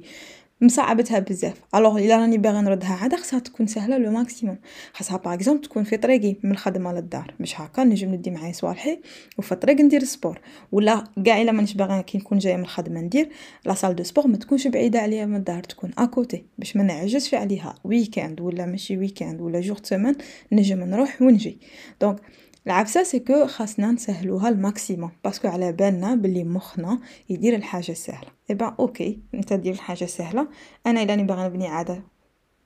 مصعبتها 0.61 1.19
بزاف. 1.19 1.61
alors 1.75 1.99
إلا 1.99 2.17
راني 2.17 2.39
باغي 2.39 2.61
نردها 2.61 2.93
عادة 2.93 3.17
خاصها 3.17 3.39
تكون 3.39 3.67
سهلة 3.67 3.99
le 3.99 4.11
maximum. 4.11 4.59
خاصها 4.93 5.17
par 5.17 5.35
exemple 5.35 5.63
تكون 5.63 5.85
في 5.85 5.97
طريقي 5.97 6.37
من 6.43 6.51
الخدمة 6.51 6.93
للدار. 6.93 7.35
مش 7.41 7.61
هكا 7.61 7.85
نجم 7.85 8.15
ندي 8.15 8.31
معايا 8.31 8.53
صوالحي 8.53 9.01
وفي 9.39 9.53
الطريق 9.53 9.81
ندير 9.81 10.05
sport 10.05 10.41
ولا 10.73 11.05
كاع 11.25 11.43
إلا 11.43 11.53
مانيش 11.53 11.75
باغا 11.75 12.01
كي 12.01 12.19
نكون 12.19 12.39
جاية 12.39 12.57
من 12.57 12.63
الخدمة 12.63 13.01
ندير 13.01 13.29
la 13.67 13.75
salle 13.75 13.97
de 13.97 14.03
sport 14.05 14.27
ما 14.27 14.37
تكونش 14.37 14.67
بعيدة 14.67 15.01
عليا 15.01 15.27
من 15.27 15.37
الدار 15.37 15.63
تكون 15.63 15.91
à 15.99 16.08
côté 16.08 16.45
باش 16.59 16.77
ما 16.77 16.83
نعجزش 16.83 17.35
عليها. 17.35 17.75
week-end 17.85 18.41
ولا 18.41 18.67
ماشي 18.67 18.99
week-end 18.99 19.41
و 19.41 19.46
les 19.46 19.61
jours 19.61 19.79
de 19.83 19.90
semaine 19.90 20.15
نجم 20.53 20.81
نروح 20.81 21.23
ونجي. 21.23 21.59
donc 22.01 22.21
العفسه 22.69 23.03
c'est 23.03 23.30
que 23.30 23.47
خاصنا 23.47 23.91
نسهلوها 23.93 24.49
ال 24.49 24.56
maximum 24.57 25.11
parce 25.25 25.40
que 25.40 25.49
على 25.49 25.73
بالنا 25.73 26.15
بلي 26.15 26.45
مخنا 26.45 26.99
يدير 27.31 27.55
الحاجة 27.55 27.93
سهله 27.93 28.29
eh 28.51 28.60
ben 28.60 28.75
OK 28.81 29.19
أنت 29.35 29.53
دير 29.53 29.73
الحاجة 29.73 30.05
سهله 30.05 30.49
أنا 30.87 31.03
إلا 31.03 31.11
راني 31.11 31.23
باغا 31.23 31.49
نبني 31.49 31.67
عادة 31.67 32.03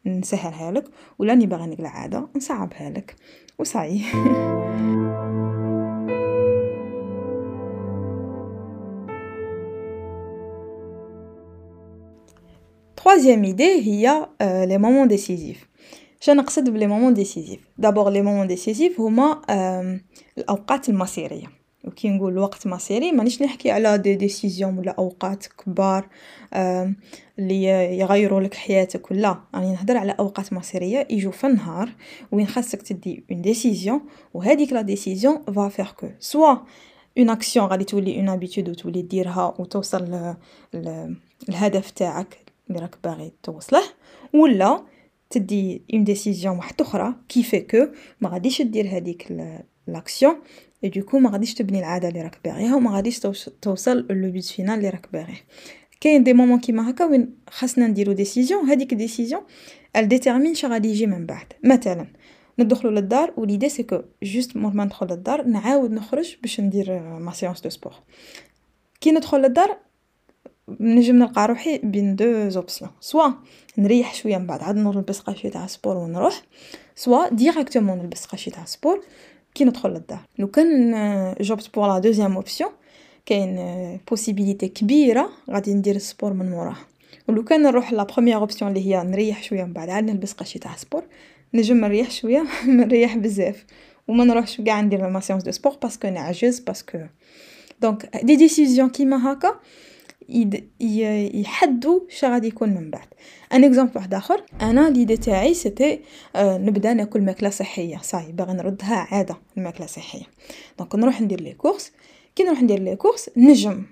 نسهلها 0.07 0.73
لك 0.73 0.85
ولا 1.19 1.33
راني 1.33 1.47
باغا 1.47 1.67
نقلع 1.67 1.89
عادة 1.89 2.29
نصعبها 2.37 2.91
لك. 2.91 3.17
وصاي 3.59 4.01
troisième 12.97 13.45
idée 13.45 13.83
هي 13.83 14.29
les 14.41 14.79
moments 14.79 15.09
décisifs 15.09 15.57
شنو 15.57 15.72
نقصد 16.29 16.71
ب 16.71 16.75
les 16.75 16.87
moments 16.87 17.15
décisifs 17.15 17.61
d'abord 17.79 18.11
les 18.11 18.23
moments 18.23 18.47
décisifs 18.47 19.01
هما 19.01 19.41
الأوقات 20.39 20.89
المصيريه 20.89 21.63
وكي 21.85 22.09
نقول 22.11 22.39
وقت 22.39 22.67
مصيري 22.67 23.13
مانيش 23.13 23.43
نحكي 23.43 23.71
على 23.71 23.99
des 23.99 24.15
décisions 24.15 24.79
ولا 24.79 24.91
أوقات 24.91 25.47
كبار 25.47 26.09
اللي 27.39 27.65
يغيروا 27.99 28.41
لك 28.41 28.55
حياتك 28.55 29.13
لا 29.13 29.41
راني 29.55 29.73
نهضر 29.73 29.97
على 29.97 30.13
أوقات 30.19 30.53
مصيريه 30.53 31.07
يجوا 31.11 31.33
في 31.33 31.47
النهار 31.47 31.89
وين 32.33 32.47
خاصك 32.47 32.83
تدي 32.83 33.25
une 33.31 33.43
décision 33.43 34.01
وهذيك 34.35 34.73
la 34.73 34.83
décision 34.83 35.43
va 35.43 35.69
faire 35.69 35.87
que 35.87 36.09
soit 36.21 36.57
une 37.19 37.31
action 37.31 37.67
غادي 37.67 37.85
تولي 37.85 38.17
une 38.17 38.29
habitude 38.29 38.69
وتولي 38.69 39.03
ديرها 39.03 39.55
وتوصل 39.59 40.35
للهدف 40.75 41.91
تاعك 41.91 42.37
اللي 42.71 42.81
راك 42.81 42.97
باغي 43.05 43.33
توصله 43.43 43.83
ولا 44.35 44.92
تدي 45.33 45.83
une 45.95 46.05
décision 46.05 46.57
واحدة 46.57 46.85
أخرى 46.85 47.15
qui 47.29 47.43
fait 47.43 47.61
que 47.61 47.87
ما 48.21 48.29
غاديش 48.29 48.63
دير 48.63 48.97
هذيك 48.97 49.33
l'action 49.87 50.89
et 50.89 50.96
du 50.96 51.04
coup 51.04 51.19
ما 51.19 51.31
غاديش 51.31 51.55
تبني 51.55 51.79
العادة 51.79 52.09
اللي 52.09 52.23
راك 52.23 52.39
باغيها 52.45 52.77
وما 52.77 52.91
غاديش 52.91 53.21
توصل 53.63 54.07
le 54.11 54.31
but 54.31 54.45
final 54.45 54.75
اللي 54.75 54.89
راك 54.89 55.09
باغيه. 55.13 55.41
كاين 56.01 56.25
des 56.25 56.33
moments 56.33 56.61
كيما 56.61 56.91
هكا 56.91 57.05
وين 57.05 57.35
خاصنا 57.51 57.87
نديرو 57.87 58.13
décision 58.13 58.65
هذيك 58.65 58.95
décision 58.95 59.43
elle 59.97 60.09
détermine 60.09 60.55
شنو 60.55 60.73
غادي 60.73 60.89
يجي 60.89 61.07
من 61.07 61.27
بعد. 61.27 61.47
مثلا 61.65 62.07
ندخلو 62.59 62.91
للدار 62.91 63.33
و 63.37 63.41
l'idée 63.41 63.69
c'est 63.69 63.90
que 63.90 64.03
juste 64.23 64.57
مور 64.57 64.73
ما 64.73 64.85
ندخل 64.85 65.07
للدار 65.07 65.47
نعاود 65.47 65.91
نخرج 65.91 66.37
باش 66.43 66.61
ندير 66.61 67.01
ma 67.19 67.33
séance 67.33 67.61
de 67.61 67.71
sport 67.71 67.95
كي 69.01 69.11
ندخل 69.11 69.39
للدار 69.39 69.79
نجم 70.69 71.17
نلقى 71.17 71.47
روحي 71.47 71.79
بين 71.79 72.17
deux 72.17 72.49
options 72.49 72.91
soit 73.01 73.31
نريح 73.79 74.15
شوية 74.15 74.39
من 74.39 74.47
بعد 74.47 74.63
عاد 74.63 74.77
نلبس 74.77 75.21
قاشي 75.21 75.51
تاع 75.51 75.67
sport 75.67 75.97
ونروح. 75.97 76.43
soit 76.97 77.29
directement 77.29 77.99
نلبس 77.99 78.25
قاشي 78.25 78.51
تاع 78.51 78.65
sport 78.65 79.05
كي 79.55 79.65
ندخل 79.65 79.91
للدار. 79.91 80.21
لو 80.39 80.47
كان 80.47 80.95
j'opte 81.41 81.75
pour 81.75 81.89
la 81.89 81.99
deuxième 81.99 82.37
option 82.37 82.71
كاين 83.27 84.01
possibilité 84.11 84.69
كبيرة 84.69 85.29
غادي 85.51 85.75
ندير 85.75 85.99
sport 85.99 86.33
من 86.33 86.51
موراه 86.51 86.77
ولو 87.29 87.45
كان 87.45 87.63
نروح 87.63 87.93
la 87.93 88.03
première 88.03 88.37
option 88.37 88.71
اللي 88.71 88.87
هي 88.87 89.03
نريح 89.03 89.43
شوية 89.43 89.65
من 89.65 89.73
بعد 89.73 89.89
عاد 89.91 90.05
نلبس 90.05 90.33
قاشي 90.33 90.59
تاع 90.59 90.77
sport. 90.77 91.03
نجم 91.55 91.77
نريح 91.77 92.11
شوية 92.11 92.45
نريح 92.67 93.17
بزاف. 93.17 93.65
وما 94.09 94.25
نروحش 94.25 94.61
كاع 94.61 94.81
ندير 94.81 95.09
ma 95.09 95.21
séance 95.21 95.43
de 95.43 95.51
sport 95.51 95.77
parce 95.83 95.99
que 95.99 96.09
نعجز 96.09 96.61
parce 96.61 96.84
que 96.84 96.99
donc 97.81 98.17
des 98.23 98.37
décisions 98.37 98.89
كيما 98.91 99.33
هكا 99.33 99.61
يحددوا 101.41 102.01
شا 102.09 102.29
غادي 102.29 102.47
يكون 102.49 102.69
من 102.69 102.91
بعد. 102.91 103.07
un 103.53 103.65
exemple 103.65 103.93
واحد 103.97 104.15
آخر 104.15 104.43
أنا 104.61 104.91
l'idée 104.91 105.17
تاعي 105.17 105.55
c'était 105.55 106.01
آه 106.37 106.59
نبدأ 106.59 106.95
نأكل 106.95 107.21
ماكلة 107.21 107.51
صحية. 107.51 107.99
صاي 108.03 108.33
باغي 108.33 108.53
نردها 108.53 109.07
عادة 109.11 109.37
الماكله 109.57 109.87
صحية. 109.87 110.25
donc 110.79 110.95
نروح 110.95 111.21
ندير 111.21 111.41
les 111.41 111.53
courses 111.53 111.93
كي 112.37 112.43
نروح 112.43 112.63
ندير 112.63 112.79
les 112.79 112.97
courses 112.97 113.31
نجم. 113.37 113.83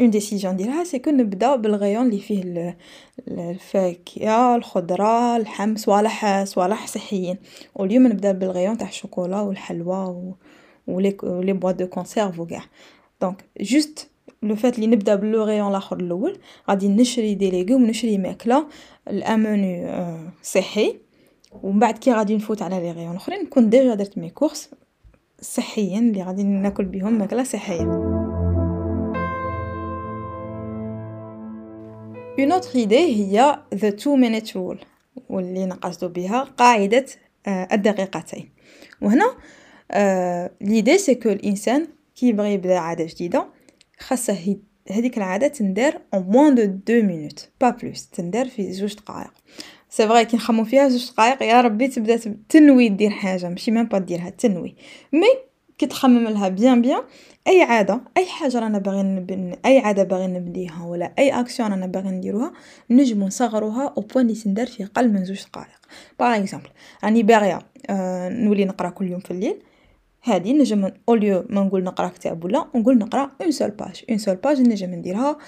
une 0.00 0.10
décision 0.10 0.50
نديرها 0.50 0.84
c'est 0.84 1.02
نبدأ 1.06 1.56
بال 1.56 1.70
rayon 1.70 2.06
اللي 2.06 2.18
فيه 2.18 2.76
الفاكهة 3.28 4.56
الخضرة 4.56 5.36
اللحم 5.36 5.76
صوالح 5.76 6.44
صوالح 6.44 6.86
صحيين. 6.86 7.36
واليوم 7.74 8.06
نبدأ 8.06 8.32
بالغيون 8.32 8.78
تاع 8.78 8.88
الشوكولا 8.88 9.40
والحلوى 9.40 10.34
و 10.86 11.02
les 11.02 11.52
boîtes 11.52 11.72
de 11.72 11.86
conserve 11.86 12.38
وكاع. 12.38 12.62
donc 13.20 13.44
juste 13.60 14.10
le 14.42 14.54
fait 14.56 14.74
اللي 14.74 14.86
نبدا 14.86 15.14
ب 15.14 15.23
le 15.23 15.42
rayon 15.42 15.72
لاخر 15.72 15.96
الأول 15.96 16.38
غادي 16.70 16.88
نشري 16.88 17.34
des 17.34 17.50
légumes 17.50 17.86
نشري 17.86 18.18
ماكله 18.18 18.66
aliments 19.08 19.88
صحي 20.42 20.96
ومن 21.62 21.78
بعد 21.78 21.98
كي 21.98 22.12
غادي 22.12 22.36
نفوت 22.36 22.62
على 22.62 22.80
les 22.80 22.90
rayons 22.90 23.10
الاخرين 23.10 23.42
نكون 23.42 23.70
déjà 23.70 23.94
درت 23.94 24.18
mes 24.18 24.30
courses 24.30 24.70
صحيين 25.40 26.08
اللي 26.08 26.22
غادي 26.22 26.42
ناكل 26.42 26.84
بهم 26.84 27.18
ماكله 27.18 27.44
صحيه 27.44 27.82
une 32.38 32.52
autre 32.52 32.70
idée 32.74 32.98
هي 32.98 33.58
the 33.74 33.90
two 33.90 34.16
minute 34.16 34.56
rule 34.56 34.78
واللي 35.28 35.66
نقصدو 35.66 36.08
بها 36.08 36.42
قاعدة 36.42 37.06
الدقيقتين 37.48 38.48
وهنا 39.02 39.34
l'idée 40.60 40.98
c'est 40.98 41.14
que 41.14 41.28
الانسان 41.28 41.86
كي 42.14 42.28
يبغي 42.28 42.54
يبدا 42.54 42.78
عاده 42.78 43.04
جديده 43.04 43.46
خاصة 43.98 44.56
هذيك 44.90 45.16
العادة 45.18 45.48
تندار 45.48 46.00
en 46.14 46.22
moins 46.22 46.54
de 46.54 46.64
deux 46.64 47.02
minutes 47.02 47.48
pas 47.60 47.70
plus 47.70 48.08
تندار 48.08 48.48
في 48.48 48.72
زوج 48.72 48.94
دقائق. 48.94 49.30
c'est 49.90 50.08
vrai 50.08 50.24
كي 50.24 50.36
نخمو 50.36 50.64
فيها 50.64 50.88
زوج 50.88 51.10
دقائق 51.10 51.42
يا 51.42 51.60
ربي 51.60 51.88
تبدا 51.88 52.16
تنوي 52.48 52.88
دير 52.88 53.10
حاجة 53.10 53.48
ماشي 53.48 53.70
même 53.70 53.84
pas 53.84 53.98
ديرها 53.98 54.30
تنوي. 54.30 54.74
mais 55.12 55.26
كي 55.78 55.86
تخمم 55.86 56.28
لها 56.28 56.48
bien 56.48 56.82
bien 56.82 57.02
أي 57.48 57.62
عادة 57.62 58.00
أي 58.16 58.26
حاجة 58.26 58.58
رانا 58.58 58.78
باغيين 58.78 59.16
نبن 59.16 59.56
أي 59.66 59.78
عادة 59.78 60.02
باغيين 60.02 60.32
نبديها 60.32 60.84
ولا 60.84 61.12
أي 61.18 61.40
اكسيون 61.40 61.70
رانا 61.70 61.86
باغيين 61.86 62.14
نديروها 62.14 62.52
نجمو 62.90 63.26
نصغروها 63.26 63.94
au 63.96 64.02
point 64.02 64.26
اللي 64.26 64.40
تندار 64.40 64.66
في 64.66 64.84
قل 64.84 65.12
من 65.12 65.24
زوج 65.24 65.44
دقائق. 65.44 65.78
par 66.18 66.36
exemple 66.36 66.68
راني 67.04 67.22
باغيه 67.22 67.58
آه 67.90 68.28
نولي 68.28 68.64
نقرأ 68.64 68.90
كل 68.90 69.10
يوم 69.10 69.20
في 69.20 69.30
الليل. 69.30 69.62
هادي 70.28 70.52
نجم 70.52 70.90
au 71.08 71.20
lieu 71.20 71.44
ما 71.50 71.60
نقول 71.62 71.84
نقرا 71.84 72.08
كتاب 72.08 72.44
ولا 72.44 72.66
نقول 72.74 72.98
نقرا 72.98 73.30
une 73.40 73.50
seule 73.50 73.70
page 73.70 74.04
une 74.10 74.18
seule 74.18 74.36
page 74.36 74.60
نجم 74.60 74.94
نديرها 74.94 75.38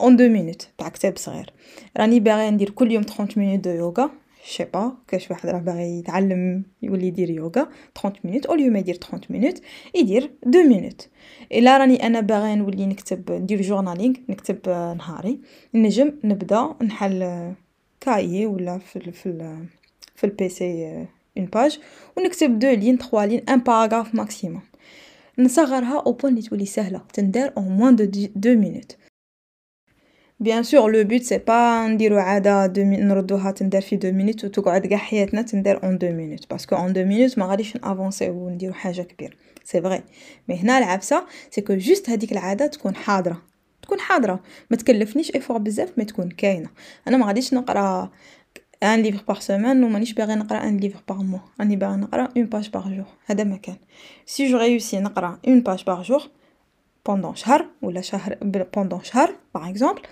en 0.00 0.16
deux 0.16 0.28
minutes 0.28 0.68
تاع 0.78 0.88
كتاب 0.88 1.16
صغير. 1.16 1.52
راني 1.96 2.20
باغي 2.20 2.50
ندير 2.50 2.70
كل 2.70 2.92
يوم 2.92 3.02
30 3.02 3.28
minutes 3.36 3.64
de 3.64 3.70
yoga 3.70 4.10
je 4.44 4.51
sais 4.51 4.64
pas 4.64 4.92
كاش 5.08 5.30
واحد 5.30 5.48
راه 5.48 5.58
باغي 5.58 5.98
يتعلم 5.98 6.62
يولي 6.82 7.06
يدير 7.06 7.30
يوغا 7.30 7.68
30 8.02 8.20
minutes 8.24 8.46
au 8.46 8.55
lieu 8.55 8.72
ما 8.72 8.78
يدير 8.78 8.94
30 8.94 9.20
minutes 9.30 9.62
يدير 9.94 10.30
2 10.48 10.68
minutes 10.68 11.08
إلا 11.52 11.78
راني 11.78 12.06
أنا 12.06 12.20
باغي 12.20 12.54
نولي 12.54 12.86
نكتب 12.86 13.32
ندير 13.32 13.62
journaling 13.62 14.14
نكتب 14.28 14.58
نهاري. 14.98 15.40
نجم 15.74 16.12
نبدا 16.24 16.74
نحل 16.82 17.52
cahier 18.00 18.46
ولا 18.46 18.78
في 18.78 19.12
في 19.12 19.56
في 20.14 20.24
ال 20.24 20.51
PC 20.51 21.06
une 21.38 21.46
page 21.46 21.78
ونكتب 22.16 22.58
deux 22.58 22.70
lignes 22.70 22.98
trois 22.98 23.24
lignes 23.24 23.42
un 23.48 23.58
paragraphe 23.58 24.14
maximum 24.14 24.62
نصغرها 25.38 26.02
au 26.06 26.12
point 26.12 26.34
لي 26.34 26.42
تولي 26.42 26.66
سهله 26.66 27.00
تندار 27.12 27.52
en 27.56 27.62
moins 27.62 27.96
de 27.96 28.04
deux 28.36 28.54
minutes 28.54 28.96
bien 30.40 30.62
sûr 30.62 30.90
le 30.90 31.04
but 31.04 31.22
c'est 31.22 31.38
pas 31.38 31.86
نديرو 31.88 32.18
عاده 32.18 32.66
و 32.66 32.82
نردوها 32.82 33.50
تندار 33.50 33.82
في 33.82 33.96
deux 33.96 34.12
minutes 34.12 34.44
وتقعد 34.44 34.86
كاع 34.86 34.98
حياتنا 34.98 35.42
تندار 35.42 35.84
en 35.84 35.98
deux 35.98 36.12
minutes 36.12 36.50
parce 36.50 36.66
que 36.66 36.76
en 36.76 36.92
deux 36.92 37.04
minutes 37.04 37.38
ما 37.38 37.46
غاديش 37.46 37.76
ن 37.76 37.83
avancer 37.83 38.30
ونديرو 38.30 38.72
حاجة 38.72 39.02
كبيره 39.02 39.34
c'est 39.64 39.80
vrai 39.80 40.02
mais 40.48 40.56
هنا 40.56 40.78
العفسه 40.78 41.26
c'est 41.50 41.60
que 41.60 41.74
juste 41.74 42.10
هذيك 42.10 42.32
العاده 42.32 42.66
تكون 42.66 42.96
حاضره 42.96 43.42
تكون 43.82 44.00
حاضره 44.00 44.40
ما 44.70 44.76
تكلفنيش 44.76 45.34
effort 45.34 45.58
بزاف 45.58 45.92
ما 45.98 46.04
تكون 46.04 46.28
كاينة 46.28 46.68
أنا 47.08 47.16
ما 47.16 47.26
غاديش 47.26 47.54
نقرا 47.54 48.10
un 48.82 49.02
livre 49.02 49.22
par 49.28 49.40
semaine 49.40 49.84
ومانيش 49.84 50.12
باغي 50.12 50.34
نقرا 50.34 50.68
un 50.68 50.76
livre 50.76 51.00
par 51.08 51.22
mois 51.22 51.38
راني 51.60 51.76
باغي 51.76 51.96
نقرا 51.96 52.28
une 52.36 52.44
page 52.46 52.68
par 52.70 52.88
jour 52.88 53.04
ما 53.44 53.56
كان 53.56 53.76
si 54.26 54.50
je 54.50 54.58
réussis 54.58 55.00
نقرا 55.00 55.38
une 55.48 55.60
page 55.60 55.84
par 55.84 56.02
jour 56.02 56.22
pendant 57.06 57.34
شهر 57.34 57.66
ولا 57.82 58.00
شهر 58.00 58.36
pendant 58.74 59.00
شهر 59.02 59.34
par 59.54 59.70
exemple 59.70 60.02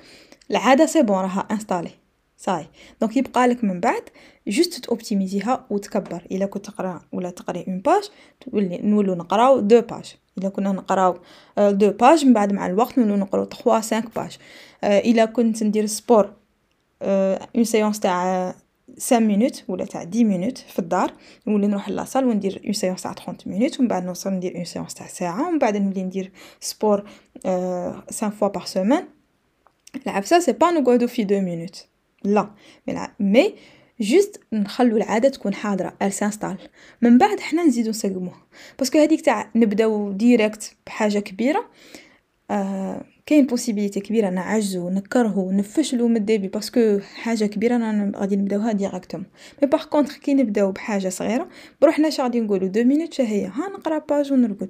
العاده 0.51 0.87
c'est 0.87 1.03
bon 1.03 1.17
راها 1.17 1.49
installée 1.51 1.91
صاي 2.37 2.67
donc 3.01 3.17
يبقى 3.17 3.47
لك 3.49 3.65
من 3.65 3.81
بعد 3.81 4.03
juste 4.49 4.85
توبتيميزيها 4.85 5.67
وتكبر 5.71 6.23
الا 6.33 6.47
كنت 6.47 6.67
تقرا 6.67 7.01
ولا 7.13 7.31
تقري 7.31 7.65
une 7.69 7.79
page 7.81 8.11
تولي 8.41 8.79
نولو 8.79 9.15
نقراو 9.15 9.61
deux 9.61 9.81
pages 9.81 10.15
الا 10.39 10.49
كنا 10.49 10.73
نقراو 10.73 11.19
deux 11.59 11.91
pages 11.91 12.27
من 12.27 12.33
بعد 12.33 12.53
مع 12.53 12.67
الوقت 12.67 12.99
نولو 12.99 13.17
نقراو 13.17 13.45
3 13.45 13.81
5 13.81 14.03
pages 14.17 14.39
الا 14.85 15.25
كنت 15.25 15.63
ندير 15.63 15.87
sport 15.87 16.33
une 17.05 17.65
séance 17.65 18.01
تاع 18.01 18.55
5 18.99 19.19
minutes 19.19 19.65
ولا 19.69 19.85
تاع 19.85 20.01
10 20.01 20.25
minutes 20.25 20.59
في 20.59 20.79
الدار 20.79 21.13
نولي 21.47 21.67
نروح 21.67 21.89
la 21.89 21.99
salle 21.99 22.25
وندير 22.25 22.63
une 22.65 22.73
séance 22.73 23.03
تاع 23.03 23.13
30 23.13 23.53
minutes 23.53 23.81
ومن 23.81 23.89
بعد 23.89 24.05
نوصل 24.05 24.31
ندير 24.31 24.57
une 24.57 24.65
séance 24.65 24.95
تاع 24.95 25.07
ساعة 25.07 25.49
ومن 25.49 25.59
بعد 25.59 25.77
نولي 25.77 26.03
ندير 26.03 26.33
sport 26.61 27.05
5 27.45 28.31
fois 28.31 28.49
par 28.49 28.65
semaine 28.65 29.05
العفسه 30.07 30.39
c'est 30.39 30.53
pas 30.53 30.71
نقعدو 30.71 31.07
في 31.07 31.23
2 31.23 31.45
minutes 31.45 31.87
لا. 32.25 32.51
mais 33.21 33.55
juste 34.01 34.41
نخلو 34.53 34.97
العادة 34.97 35.29
تكون 35.29 35.55
حاضرة 35.55 35.95
elle 36.03 36.13
s'installe 36.13 36.57
من 37.03 37.19
بعد 37.19 37.41
حنا 37.41 37.65
نزيدو 37.65 37.91
نسقموه 37.91 38.35
parce 38.79 38.91
que 38.91 38.99
هذيك 38.99 39.21
تاع 39.21 39.51
نبداو 39.55 40.13
direct 40.13 40.77
بحاجة 40.87 41.19
كبيرة 41.19 41.71
آه 42.51 43.05
كاين 43.27 43.47
possibilité 43.47 44.01
كبيرة 44.01 44.31
نعجزو 44.31 44.91
نكرهو 44.91 45.51
نفشلو 45.51 46.09
من 46.09 46.17
ال 46.17 46.22
début 46.22 46.49
parce 46.49 46.80
que 46.80 46.99
حاجة 47.01 47.45
كبيرة 47.45 47.77
أنا 47.77 48.13
غادي 48.19 48.37
نبداوها 48.37 48.73
directement 48.73 49.25
mais 49.63 49.69
par 49.69 49.85
contre 49.85 50.17
كي 50.17 50.35
نبداو 50.35 50.73
بحاجة 50.73 51.09
صغيرة 51.09 51.49
بروحنا 51.83 52.09
اش 52.09 52.21
غادي 52.21 52.41
نقولو 52.41 52.67
deux 52.67 52.85
minutes 52.85 53.21
هي 53.21 53.47
ها 53.47 53.69
نقرأ 53.69 53.99
page 53.99 54.33
ونرقد. 54.33 54.69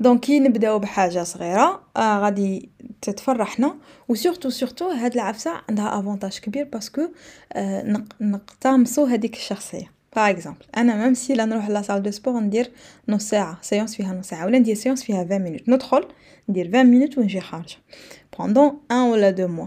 donc 0.00 0.20
كي 0.20 0.40
نبداو 0.40 0.78
بحاجة 0.78 1.22
صغيرة 1.22 1.82
آه 1.96 2.18
غادي 2.18 2.70
تتفرحنا 3.02 3.78
و 4.08 4.13
surtout 4.13 4.50
surtout 4.50 4.88
هاد 4.88 5.14
العفسة 5.14 5.62
عندها 5.68 6.00
avantage 6.00 6.38
كبير 6.38 6.64
parce 6.64 6.88
que 6.88 7.02
آه 7.52 8.04
نتقمصو 8.20 9.04
هذيك 9.04 9.34
الشخصية. 9.34 9.99
par 10.16 10.30
exemple 10.30 10.64
أنا 10.76 11.04
même 11.04 11.14
si 11.14 11.34
là 11.34 11.44
نروح 11.44 11.68
la 11.68 11.82
salle 11.82 12.02
de 12.02 12.10
sport 12.10 12.40
ندير 12.40 12.70
نص 13.08 13.28
ساعه 13.28 13.58
séance 13.62 13.96
فيها 13.96 14.14
نص 14.14 14.28
ساعه 14.28 14.46
ولا 14.46 14.58
ندير 14.58 14.74
séance 14.74 15.02
فيها 15.02 15.24
20 15.24 15.42
مينوت 15.42 15.68
ندخل 15.68 16.08
ندير 16.48 16.68
20 16.68 16.86
مينوت 16.86 17.18
ونجي 17.18 17.40
خارجه 17.40 17.76
pendant 18.38 18.80
un 18.90 18.96
ولا 18.96 19.30
deux 19.30 19.48
mois 19.48 19.66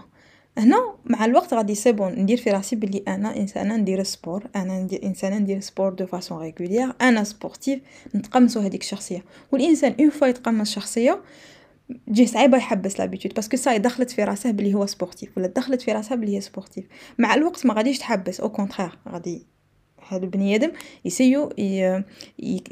هنا 0.58 0.96
مع 1.06 1.26
الوقت 1.26 1.54
غادي 1.54 1.76
c'est 1.76 1.92
bon 1.92 2.12
ندير 2.12 2.38
في 2.38 2.52
راسي 2.52 2.76
بلي 2.76 3.04
أنا 3.08 3.38
انسانه 3.38 3.76
ندير 3.76 4.04
sport 4.04 4.48
أنا 4.56 4.80
ندير 4.80 5.04
انسانه 5.04 5.38
ندير 5.38 5.60
sport 5.60 5.94
de 5.94 6.06
façon 6.06 6.38
régulière 6.38 6.94
أنا 7.02 7.24
sportive 7.24 7.80
نتقمصو 8.16 8.60
هذيك 8.60 8.82
الشخصيه 8.82 9.24
والانسان 9.52 9.96
une 10.00 10.10
fois 10.10 10.28
يتقمص 10.28 10.72
شخصيه 10.72 11.22
تجي 12.08 12.28
صعيبه 12.28 12.58
يحبس 12.58 13.00
l'habitude 13.00 13.34
parce 13.34 13.49
que 13.49 13.58
ساي 13.58 13.80
دخلت 13.80 14.12
في 14.12 14.24
راسه 14.24 14.52
بلي 14.52 14.74
هو 14.74 14.86
sportif 14.86 15.38
ولا 15.38 15.48
دخلت 15.48 15.82
في 15.82 15.92
راسها 15.92 16.16
بلي 16.16 16.36
هي 16.36 16.42
sportive 16.42 16.86
مع 17.18 17.34
الوقت 17.34 17.66
ما 17.66 17.74
غاديش 17.74 18.00
تحبس 18.00 18.40
au 18.40 18.50
contraire 18.50 19.00
غادي 19.10 19.53
هاد 20.08 20.26
بني 20.26 20.56
آدم 20.56 20.72
يسيو 21.06 21.50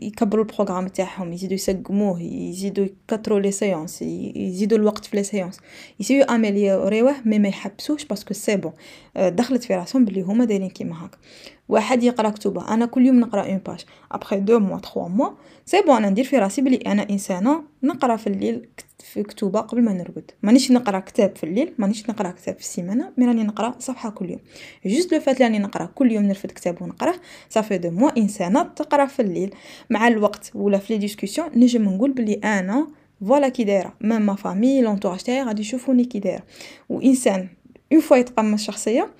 يكبروا 0.02 0.44
ال 0.44 0.48
programme 0.48 0.88
تاعهم 0.88 1.34
يزيدوا 1.34 1.56
يسقموه 1.56 2.22
يزيدوا 2.22 2.86
يكثروا 2.86 3.40
les 3.39 3.51
séances 3.51 4.01
يزيدوا 4.02 4.78
الوقت 4.78 5.06
في 5.06 5.18
les 5.18 5.24
séances 5.24 5.60
يسيو 6.00 6.24
اميليوريوه 6.24 7.16
mais 7.25 7.39
ما 7.40 7.48
يحبسوش 7.48 8.06
parce 8.06 8.23
que 8.23 8.34
c'est 8.34 8.56
bon. 8.56 8.72
دخلت 9.16 9.64
في 9.64 9.76
راسهم 9.76 10.06
بلي 10.06 10.22
هما 10.22 10.46
دايرين 10.46 10.70
كيما 10.70 11.04
هاك 11.04 11.18
واحد 11.72 12.04
يقرأ 12.04 12.30
كتوبه 12.30 12.74
أنا 12.74 12.86
كل 12.86 13.06
يوم 13.06 13.20
نقرأ 13.20 13.42
une 13.41 13.58
page 13.58 13.86
après 14.12 14.39
deux 14.39 14.60
mois 14.60 14.80
trois 14.80 15.08
mois 15.08 15.30
c'est 15.65 15.82
bon 15.82 15.96
أنا 15.96 16.10
ندير 16.10 16.25
في 16.25 16.38
راسي 16.38 16.62
بلي 16.62 16.75
أنا 16.75 17.10
إنسانة 17.10 17.63
نقرأ 17.84 18.16
في 18.16 18.28
الليل 18.28 18.68
في 19.00 19.24
كتوبه 19.24 19.60
قبل 19.60 19.84
ما 19.84 19.94
نرقد. 19.94 20.32
مانيش 20.44 20.72
نقرأ 20.72 21.00
كتاب 21.00 21.36
في 21.36 21.44
الليل 21.44 21.74
مانيش 21.78 22.10
نقرأ 22.10 22.32
كتاب 22.32 22.56
في 22.56 22.62
السيمانة 22.62 23.12
mais 23.18 23.25
راني 23.25 23.44
نقرأ 23.44 23.75
صفحة 23.80 24.10
كل 24.10 24.30
يوم. 24.30 24.40
juste 24.86 25.13
le 25.13 25.20
fait 25.20 25.41
راني 25.42 25.60
نقرأ 25.60 25.86
كل 25.86 26.12
يوم 26.12 26.24
نرفد 26.24 26.51
كتاب 26.51 26.82
ونقرأه 26.82 27.16
ça 27.50 27.59
fait 27.59 27.77
deux 27.77 27.91
mois 27.91 28.18
إنسانة 28.18 28.63
تقرأ 28.63 29.06
في 29.06 29.22
الليل. 29.22 29.56
مع 29.90 30.08
الوقت 30.08 30.51
ولا 30.56 30.78
في 30.78 30.94
les 30.94 31.00
discussions 31.00 31.48
نجم 31.56 31.84
نقول 31.84 32.12
بلي 32.12 32.34
أنا 32.34 32.88
voilà 33.27 33.50
كي 33.50 33.63
دايره 33.63 33.94
même 34.01 34.22
ma 34.22 34.36
famille 34.36 34.82
l'entourage 34.82 35.20
تاعي 35.20 35.44
غادي 35.44 35.62
يشوفوني 35.62 36.06
كي 36.06 36.20
دايره 36.20 36.44
وانسان 36.90 37.48
une 37.94 38.01
fois 38.01 38.18
يتقمص 38.18 38.63
شخصية 38.63 39.12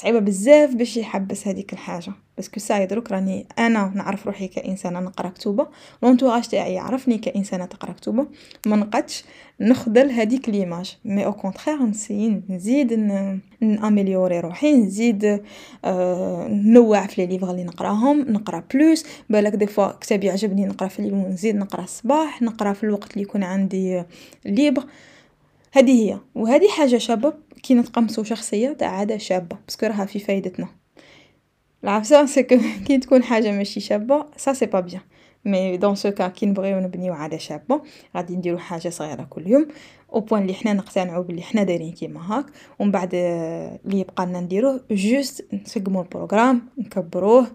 صعيبة 0.00 0.18
بزاف 0.18 0.74
باش 0.74 0.96
يحبس 0.96 1.48
هذيك 1.48 1.72
الحاجة. 1.72 2.12
parce 2.36 2.48
que 2.48 2.55
ça 2.55 2.60
y 2.60 2.66
est 2.66 2.86
دروك 2.86 3.12
راني 3.12 3.46
أنا 3.58 3.92
نعرف 3.94 4.26
روحي 4.26 4.48
كإنسانة 4.48 5.00
نقرأ 5.00 5.28
كتوبة. 5.28 5.66
l'entourage 6.02 6.48
تاعي 6.48 6.74
يعرفني 6.74 7.18
كإنسانة 7.18 7.64
تقرأ 7.64 7.92
كتوبة. 7.92 8.26
ما 8.66 8.76
نقدش 8.76 9.24
نخدل 9.60 10.10
هذيك 10.10 10.48
l'image 10.48 10.98
mais 11.04 11.24
au 11.24 11.32
contraire 11.32 11.82
ن 11.82 11.89
essayer 11.89 12.42
نزيد 12.48 12.92
ن 13.60 13.68
améliorer 13.68 14.40
روحي 14.40 14.76
نزيد 14.76 15.42
آه 15.84 16.48
نوع 16.48 17.06
في 17.06 17.20
لي 17.20 17.32
ليفغ 17.32 17.50
اللي 17.50 17.64
نقراهم 17.64 18.20
نقرأ 18.20 18.62
plus 18.74 19.06
بالك 19.30 19.52
des 19.52 19.66
fois 19.66 19.92
كتاب 19.92 20.24
يعجبني 20.24 20.66
نقرأ 20.66 20.88
في 20.88 20.98
الليل 20.98 21.14
ونزيد 21.14 21.56
نقرأ 21.56 21.84
الصباح 21.84 22.42
نقرأ 22.42 22.72
في 22.72 22.84
الوقت 22.84 23.12
اللي 23.12 23.22
يكون 23.22 23.42
عندي 23.42 24.02
ليبر 24.44 24.84
هذه 25.72 25.90
هي. 25.90 26.18
وهذه 26.34 26.68
حاجة 26.68 26.98
شابة 26.98 27.32
كي 27.62 27.74
نتقمصو 27.74 28.22
شخصية 28.22 28.72
تاع 28.72 28.88
عادة 28.88 29.18
شابة 29.18 29.56
parce 29.66 29.79
que 29.79 29.86
راها 29.86 30.04
في 30.04 30.18
فايدتنا. 30.18 30.68
العفسة 31.84 32.26
c'est 32.34 32.42
كي 32.86 32.98
تكون 32.98 33.22
حاجة 33.22 33.52
ماشي 33.52 33.80
شابة 33.80 34.26
ça 34.36 34.52
c'est 34.52 34.66
pas 34.66 34.80
bien 34.80 35.00
mais 35.44 35.76
dans 35.76 35.94
ce 35.94 36.10
cas 36.10 36.28
كي 36.28 36.46
نبغيو 36.46 36.80
نبنيو 36.80 37.12
عادة 37.12 37.38
شابة 37.38 37.82
غادي 38.16 38.36
نديرو 38.36 38.58
حاجة 38.58 38.88
صغيرة 38.88 39.22
كل 39.22 39.46
يوم. 39.46 39.68
au 40.12 40.20
point 40.20 40.42
اللي 40.42 40.54
حنا 40.54 40.72
نقتنعو 40.72 41.22
بلي 41.22 41.42
حنا 41.42 41.62
دايرين 41.62 41.92
كيما 41.92 42.38
هاك. 42.38 42.46
ومن 42.78 42.90
بعد 42.90 43.10
اللي 43.14 44.00
يبقى 44.00 44.26
لنا 44.26 44.40
نديروه 44.40 44.80
juste 44.90 45.46
نسقمو 45.52 46.00
ال 46.02 46.08
programme 46.08 46.62
نكبروه 46.78 47.46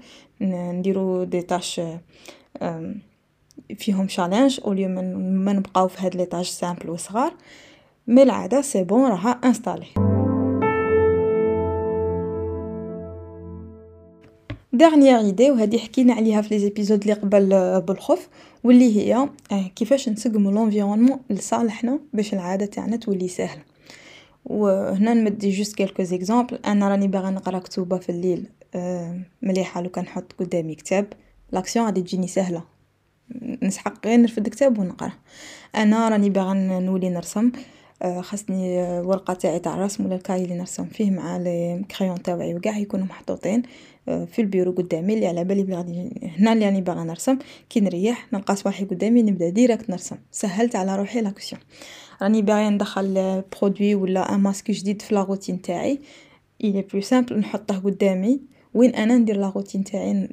نديرو 0.42 1.24
des 1.24 1.42
tâches 1.42 1.82
فيهم 3.78 4.08
challenge 4.08 4.60
au 4.66 4.74
lieu 4.74 4.90
ما 4.90 5.54
نبقاو 5.54 5.88
في 5.88 6.06
هاد 6.06 6.16
les 6.16 6.26
tâches 6.26 6.50
simples 6.50 6.90
وصغار 6.90 7.34
mais 8.08 8.24
العادة 8.24 8.62
c'est 8.62 8.84
bon 8.84 9.10
راها 9.10 9.30
installée. 9.30 9.86
dernière 14.74 15.20
idée 15.20 15.52
وهذه 15.52 15.78
حكينا 15.78 16.14
عليها 16.14 16.42
في 16.42 16.54
les 16.54 16.60
épisodes 16.60 17.02
اللي 17.02 17.14
قبل 17.14 17.82
بالخوف 17.82 18.28
واللي 18.64 18.98
هي 18.98 19.30
كيفاش 19.76 20.10
نسقمو 20.10 20.52
l'environnement 20.52 21.20
لصالحنا 21.30 22.00
باش 22.14 22.34
العادة 22.34 22.66
تاعنا 22.66 22.98
تولي 22.98 23.28
سهله 23.28 23.62
وهنا 24.46 25.14
نمدي 25.14 25.50
juste 25.50 25.76
quelques 25.76 26.04
exemples 26.04 26.60
أنا 26.66 26.90
راني 26.90 27.08
باغا 27.08 27.30
نقرا 27.30 27.60
كتوبة 27.60 27.98
في 27.98 28.10
الليل 28.10 28.50
مليحة 29.42 29.82
لو 29.82 29.90
كان 29.90 30.04
نحط 30.04 30.34
قدامي 30.40 30.76
كتاب. 30.76 31.06
l'action 31.52 31.86
غادي 31.86 32.02
تجيني 32.02 32.28
سهله 32.28 32.64
نسحق 33.64 34.08
غير 34.08 34.20
نرفد 34.20 34.50
كتاب 34.50 34.80
ونقرا. 34.80 35.12
أنا 35.76 36.10
راني 36.10 36.30
باغا 36.30 36.54
نولي 36.54 37.10
نرسم. 37.10 37.52
خاصني 38.04 38.82
ورقة 38.82 39.34
تاعي 39.34 39.60
تاع 39.60 39.76
الرسم 39.76 40.06
ولا 40.06 40.16
ال 40.16 40.20
cahier 40.20 40.44
اللي 40.44 40.56
نرسم 40.56 40.86
فيه 40.86 41.12
مع 41.12 41.38
les 41.38 41.86
crayons 41.98 42.22
تاوعي 42.24 42.56
وكاع 42.56 42.78
يكونوا 42.78 43.06
محطوطين 43.06 43.64
في 44.06 44.40
البيرو 44.40 44.72
قدامي 44.72 45.14
اللي 45.14 45.28
على 45.28 45.44
بالي 45.44 45.64
بلي 45.64 45.76
غادي 45.76 46.12
هنا 46.38 46.54
اللي 46.54 46.66
راني 46.66 46.82
باغا 46.82 47.04
نرسم. 47.04 47.38
كي 47.70 47.80
نريح 47.80 48.34
نلقى 48.34 48.56
صباحي 48.56 48.86
قدامي 48.86 49.22
نبدا 49.22 49.50
direct 49.50 49.90
نرسم. 49.90 50.18
سهلت 50.32 50.76
على 50.76 50.96
روحي 50.96 51.22
l'action 51.22 51.62
راني 52.22 52.42
باغي 52.42 52.70
ندخل 52.70 53.44
produit 53.62 53.96
ولا 53.96 54.36
un 54.36 54.40
masque 54.40 54.72
جديد 54.72 55.02
في 55.02 55.16
la 55.16 55.24
routine 55.24 55.62
تاعي. 55.62 56.00
Est 56.64 56.94
plus 56.94 57.06
simple 57.10 57.34
نحطه 57.34 57.78
قدامي. 57.80 58.40
وين 58.74 58.96
أنا 58.96 59.18
ندير 59.18 59.38
la 59.38 59.50
routine 59.56 59.84
تاعي 59.84 60.30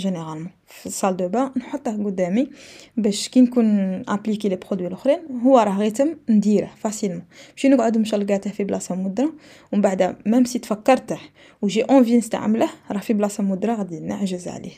généralement 0.00 0.50
في 0.66 0.86
ال 0.86 0.91
salle 0.91 1.16
de 1.16 1.28
bain 1.28 1.50
نحطه 1.56 2.04
قدامي 2.04 2.50
باش 2.96 3.28
كي 3.28 3.40
نكون 3.40 3.66
appliquer 4.08 4.48
les 4.48 4.56
produits 4.56 4.86
الأخرين 4.86 5.18
هو 5.44 5.58
راه 5.58 5.78
غير 5.78 5.90
تم 5.90 6.16
نديره 6.28 6.70
facilement 6.76 7.22
ماشي 7.52 7.68
نقعد 7.68 7.98
مشلقاته 7.98 8.50
في 8.50 8.64
بلاصة 8.64 8.94
مدرة 8.94 9.32
ومن 9.72 9.82
بعد 9.82 10.16
même 10.26 10.44
si 10.44 10.58
تفكرته 10.58 11.18
و 11.62 11.66
j'ai 11.66 11.82
envie 11.82 12.16
نستعمله 12.16 12.70
راه 12.90 13.00
في 13.00 13.12
بلاصة 13.12 13.42
مدرة 13.42 13.74
غادي 13.74 14.00
نعجز 14.00 14.48
عليه. 14.48 14.74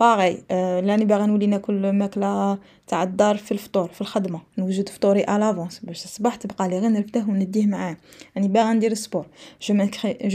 باغي 0.00 0.42
آه 0.50 0.80
لاني 0.80 1.04
باغا 1.04 1.26
نولي 1.26 1.46
ناكل 1.46 1.92
ماكلة 1.92 2.58
تاع 2.86 3.02
الدار 3.02 3.36
في 3.36 3.52
الفطور 3.52 3.88
في 3.88 4.00
الخدمة 4.00 4.40
نوجد 4.58 4.88
فطوري 4.88 5.20
à 5.20 5.27
l'avance 5.27 5.80
باش 5.82 6.04
الصباح 6.04 6.34
تبقى 6.34 6.68
لي 6.68 6.78
غير 6.78 6.90
نرفده 6.90 7.24
ونديه 7.28 7.66
معاه. 7.66 7.96
راني 8.36 8.48
باغا 8.48 8.72
ندير 8.72 8.94
sport. 8.94 9.26
je 9.68 9.74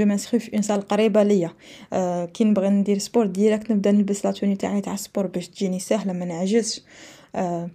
m'inscris 0.05 0.39
في 0.39 0.53
une 0.53 0.61
salle 0.61 0.81
قريبة 0.81 1.23
ليا. 1.23 1.51
آه 1.93 2.25
كي 2.25 2.43
نبغي 2.43 2.69
ندير 2.69 2.97
sport 2.97 3.25
direct 3.25 3.71
نبدا 3.71 3.91
نلبس 3.91 4.25
la 4.25 4.31
tenue 4.31 4.55
تاعي 4.55 4.81
تاع 4.81 4.93
ال 4.93 4.99
sport 4.99 5.27
باش 5.27 5.47
تجيني 5.47 5.79
ساهله 5.79 6.13
ما 6.13 6.25
نعجزش. 6.25 6.81
آه 7.35 7.69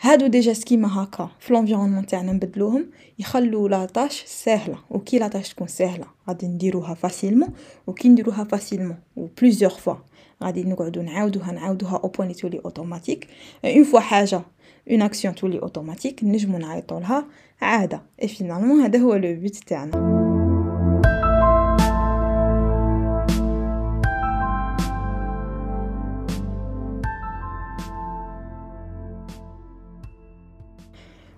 هادو 0.00 0.26
déjà 0.26 0.52
schéma 0.52 1.02
هكا 1.02 1.30
في 1.40 1.52
l'environnement 1.52 2.06
تاعنا 2.06 2.32
نبدلوهم. 2.32 2.86
يخلو 3.18 3.68
la 3.68 3.84
tâche 3.84 4.24
ساهله 4.26 4.78
وكي 4.90 5.18
la 5.18 5.27
tâche 5.27 5.48
تكون 5.48 5.66
ساهله 5.66 6.06
غادي 6.28 6.46
نديروها 6.46 6.94
facilement 6.94 7.48
وكي 7.86 8.08
نديروها 8.08 8.44
facilement 8.44 8.96
و 9.16 9.26
plusieurs 9.40 9.70
fois 9.70 9.94
غادي 10.42 10.64
نقعدو 10.64 11.02
نعاودوها 11.02 11.52
نعاودوها 11.52 12.00
au 12.04 12.08
point 12.08 12.32
تولي 12.32 12.60
automatique 12.64 13.28
une 13.64 13.84
fois 13.84 14.00
حاجة 14.00 14.42
une 14.90 15.02
action 15.02 15.34
تولي 15.34 15.58
اوتوماتيك 15.58 16.24
نجمو 16.24 16.58
نعيطو 16.58 16.98
لها 16.98 17.24
عادة. 17.62 18.02
et 18.22 18.28
finalement 18.28 18.80
هذا 18.80 18.98
هو 18.98 19.14
le 19.14 19.40
but 19.40 19.56
تاعنا. 19.56 20.22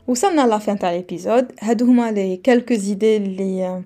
وصلنا 0.09 0.47
la 0.47 0.59
fin 0.59 0.79
تاع 0.79 0.93
l'épisode 0.93 1.53
هادو 1.61 1.87
هما 1.87 2.13
les 2.13 2.37
quelques 2.37 2.75
idées 2.75 3.17
اللي 3.17 3.83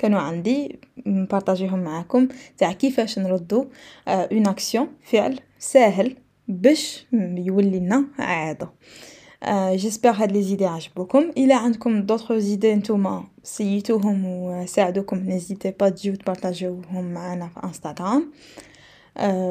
كانوا 0.00 0.20
عندي 0.20 0.78
نبارطاجيهم 1.06 1.78
معاكم. 1.78 2.28
تاع 2.58 2.72
كيفاش 2.72 3.18
نردو؟ 3.18 3.66
une 4.08 4.46
action 4.46 4.88
فعل 5.02 5.40
ساهل 5.58 6.16
باش 6.48 7.06
يولي 7.12 7.78
لنا 7.78 8.04
عاده 8.18 8.70
j'espère 9.74 10.10
هاد 10.10 10.32
les 10.32 10.42
idées 10.42 10.66
عجبوكم. 10.66 11.30
إلا 11.38 11.56
عندكم 11.56 12.02
d'autres 12.02 12.32
idées 12.32 12.74
نتوما 12.74 13.24
سيتوهم 13.42 14.24
وساعدوكم 14.24 15.16
n'hésitez 15.16 15.70
pas 15.80 15.88
تجيو 15.88 16.14
تبارطاجيوهم 16.14 17.14
معانا 17.14 17.48
في 17.48 17.60
انستغرام 17.64 18.32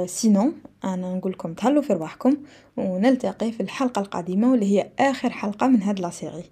sinon 0.06 0.54
أنا 0.84 1.16
نقولكم 1.16 1.54
تهلاو 1.54 1.82
في 1.82 1.94
رواحكم 1.94 2.38
ونلتقي 2.78 3.52
في 3.52 3.64
الحلقة 3.64 4.00
القادمة 4.00 4.52
واللي 4.52 4.66
هي 4.66 4.90
آخر 5.00 5.30
حلقة 5.30 5.68
من 5.68 5.84
هاد 5.84 6.00
la 6.00 6.10
série 6.10 6.44